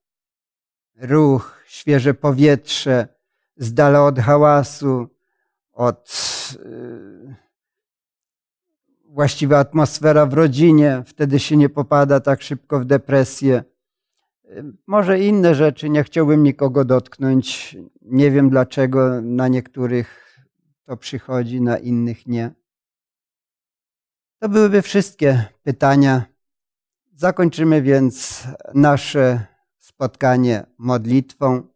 ruch, 0.95 1.63
świeże 1.67 2.13
powietrze 2.13 3.07
z 3.57 3.73
dala 3.73 4.05
od 4.05 4.19
hałasu, 4.19 5.07
od 5.71 6.15
y, 6.55 7.35
właściwa 9.05 9.59
atmosfera 9.59 10.25
w 10.25 10.33
rodzinie, 10.33 11.03
wtedy 11.05 11.39
się 11.39 11.57
nie 11.57 11.69
popada 11.69 12.19
tak 12.19 12.41
szybko 12.41 12.79
w 12.79 12.85
depresję. 12.85 13.63
Może 14.87 15.19
inne 15.19 15.55
rzeczy, 15.55 15.89
nie 15.89 16.03
chciałbym 16.03 16.43
nikogo 16.43 16.85
dotknąć. 16.85 17.77
Nie 18.01 18.31
wiem 18.31 18.49
dlaczego 18.49 19.21
na 19.21 19.47
niektórych 19.47 20.39
to 20.85 20.97
przychodzi, 20.97 21.61
na 21.61 21.77
innych 21.77 22.27
nie. 22.27 22.51
To 24.39 24.49
byłyby 24.49 24.81
wszystkie 24.81 25.45
pytania. 25.63 26.25
Zakończymy 27.13 27.81
więc 27.81 28.43
nasze 28.73 29.45
spotkanie 29.77 30.65
modlitwą. 30.77 31.67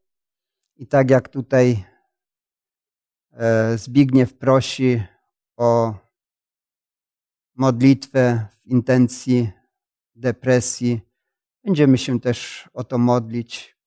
I 0.75 0.87
tak 0.87 1.09
jak 1.09 1.29
tutaj 1.29 1.83
e, 3.31 3.77
Zbigniew 3.77 4.33
prosi 4.33 5.03
o 5.57 5.93
modlitwę 7.55 8.47
w 8.51 8.65
intencji 8.65 9.51
depresji, 10.15 11.01
będziemy 11.63 11.97
się 11.97 12.19
też 12.19 12.69
o 12.73 12.83
to 12.83 12.97
modlić. 12.97 13.77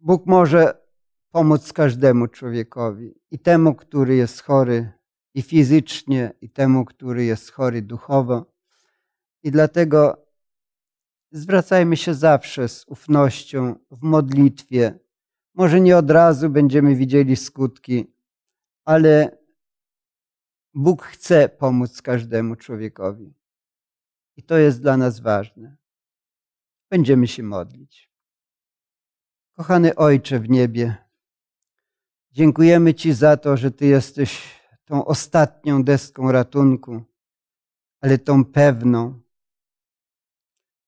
Bóg 0.00 0.26
może 0.26 0.84
pomóc 1.30 1.72
każdemu 1.72 2.28
człowiekowi 2.28 3.14
i 3.30 3.38
temu, 3.38 3.74
który 3.74 4.16
jest 4.16 4.42
chory 4.42 4.92
i 5.34 5.42
fizycznie, 5.42 6.32
i 6.40 6.50
temu, 6.50 6.84
który 6.84 7.24
jest 7.24 7.52
chory 7.52 7.82
duchowo. 7.82 8.54
I 9.42 9.50
dlatego 9.50 10.26
zwracajmy 11.30 11.96
się 11.96 12.14
zawsze 12.14 12.68
z 12.68 12.84
ufnością 12.88 13.74
w 13.90 14.02
modlitwie. 14.02 14.98
Może 15.54 15.80
nie 15.80 15.96
od 15.96 16.10
razu 16.10 16.50
będziemy 16.50 16.96
widzieli 16.96 17.36
skutki, 17.36 18.14
ale 18.84 19.38
Bóg 20.74 21.02
chce 21.02 21.48
pomóc 21.48 22.02
każdemu 22.02 22.56
człowiekowi. 22.56 23.34
I 24.36 24.42
to 24.42 24.58
jest 24.58 24.82
dla 24.82 24.96
nas 24.96 25.20
ważne. 25.20 25.76
Będziemy 26.94 27.28
się 27.28 27.42
modlić. 27.42 28.10
Kochany 29.52 29.94
Ojcze 29.94 30.38
w 30.40 30.48
niebie, 30.48 30.96
dziękujemy 32.32 32.94
Ci 32.94 33.12
za 33.12 33.36
to, 33.36 33.56
że 33.56 33.70
Ty 33.70 33.86
jesteś 33.86 34.60
tą 34.84 35.04
ostatnią 35.04 35.84
deską 35.84 36.32
ratunku, 36.32 37.02
ale 38.00 38.18
tą 38.18 38.44
pewną, 38.44 39.20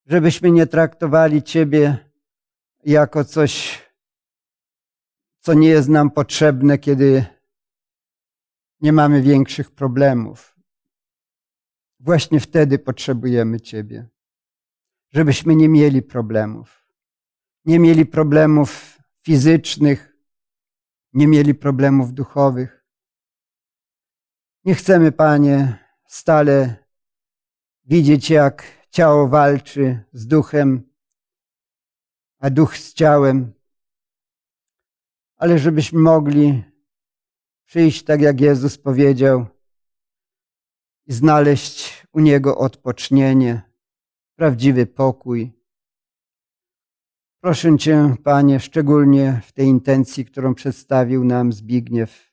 żebyśmy 0.06 0.50
nie 0.50 0.66
traktowali 0.66 1.42
Ciebie 1.42 2.10
jako 2.84 3.24
coś, 3.24 3.82
co 5.40 5.54
nie 5.54 5.68
jest 5.68 5.88
nam 5.88 6.10
potrzebne, 6.10 6.78
kiedy 6.78 7.24
nie 8.80 8.92
mamy 8.92 9.22
większych 9.22 9.70
problemów. 9.70 10.56
Właśnie 12.00 12.40
wtedy 12.40 12.78
potrzebujemy 12.78 13.60
Ciebie, 13.60 14.08
żebyśmy 15.10 15.56
nie 15.56 15.68
mieli 15.68 16.02
problemów. 16.02 16.86
Nie 17.64 17.78
mieli 17.78 18.06
problemów 18.06 18.98
fizycznych, 19.22 20.16
nie 21.12 21.26
mieli 21.26 21.54
problemów 21.54 22.12
duchowych. 22.12 22.86
Nie 24.64 24.74
chcemy, 24.74 25.12
Panie, 25.12 25.78
stale 26.06 26.84
widzieć, 27.84 28.30
jak 28.30 28.64
ciało 28.90 29.28
walczy 29.28 30.04
z 30.12 30.26
duchem, 30.26 30.90
a 32.38 32.50
duch 32.50 32.76
z 32.76 32.94
ciałem, 32.94 33.52
ale 35.36 35.58
żebyśmy 35.58 35.98
mogli 35.98 36.64
przyjść 37.64 38.04
tak, 38.04 38.20
jak 38.20 38.40
Jezus 38.40 38.78
powiedział, 38.78 39.46
i 41.06 41.12
znaleźć 41.12 42.06
u 42.12 42.20
Niego 42.20 42.58
odpocznienie, 42.58 43.65
prawdziwy 44.36 44.86
pokój. 44.86 45.52
Proszę 47.40 47.78
Cię, 47.78 48.14
Panie, 48.24 48.60
szczególnie 48.60 49.40
w 49.44 49.52
tej 49.52 49.66
intencji, 49.66 50.24
którą 50.24 50.54
przedstawił 50.54 51.24
nam 51.24 51.52
Zbigniew. 51.52 52.32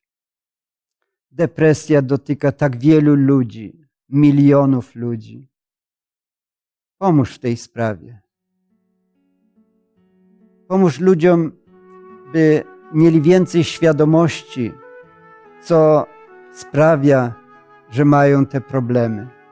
Depresja 1.32 2.01
dotyka 2.01 2.51
tak 2.51 2.78
wielu 2.78 3.16
ludzi, 3.16 3.88
milionów 4.10 4.95
ludzi. 4.95 5.49
Pomóż 6.97 7.36
w 7.36 7.39
tej 7.39 7.58
sprawie. 7.58 8.22
Pomóż 10.68 10.99
ludziom, 10.99 11.51
by 12.34 12.64
mieli 12.93 13.22
więcej 13.22 13.64
świadomości, 13.64 14.72
co 15.64 16.08
sprawia, 16.54 17.34
że 17.89 18.06
mają 18.06 18.45
te 18.45 18.62
problemy. 18.62 19.43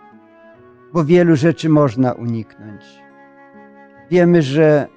Bo 0.94 1.06
wielu 1.06 1.36
rzeczy 1.36 1.70
można 1.70 2.12
uniknąć. 2.12 3.02
Wiemy, 4.10 4.42
że 4.42 4.88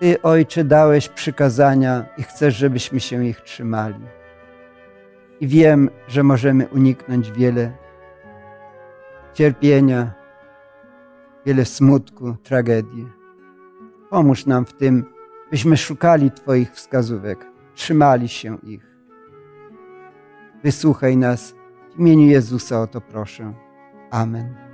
Ty, 0.00 0.22
Ojcze, 0.22 0.64
dałeś 0.64 1.08
przykazania 1.08 2.04
i 2.18 2.22
chcesz, 2.22 2.56
żebyśmy 2.56 3.00
się 3.00 3.24
ich 3.24 3.40
trzymali. 3.40 4.04
I 5.40 5.46
wiem, 5.46 5.90
że 6.08 6.22
możemy 6.22 6.68
uniknąć 6.68 7.30
wiele 7.30 7.72
cierpienia, 9.34 10.12
wiele 11.46 11.64
smutku, 11.64 12.36
tragedii. 12.42 13.08
Pomóż 14.10 14.46
nam 14.46 14.66
w 14.66 14.72
tym, 14.72 15.04
byśmy 15.50 15.76
szukali 15.76 16.30
Twoich 16.30 16.72
wskazówek, 16.72 17.46
trzymali 17.74 18.28
się 18.28 18.58
ich. 18.62 18.86
Wysłuchaj 20.62 21.16
nas. 21.16 21.54
W 21.96 21.98
imieniu 21.98 22.26
Jezusa 22.26 22.80
o 22.80 22.86
to 22.86 23.00
proszę. 23.00 23.63
Amen. 24.14 24.73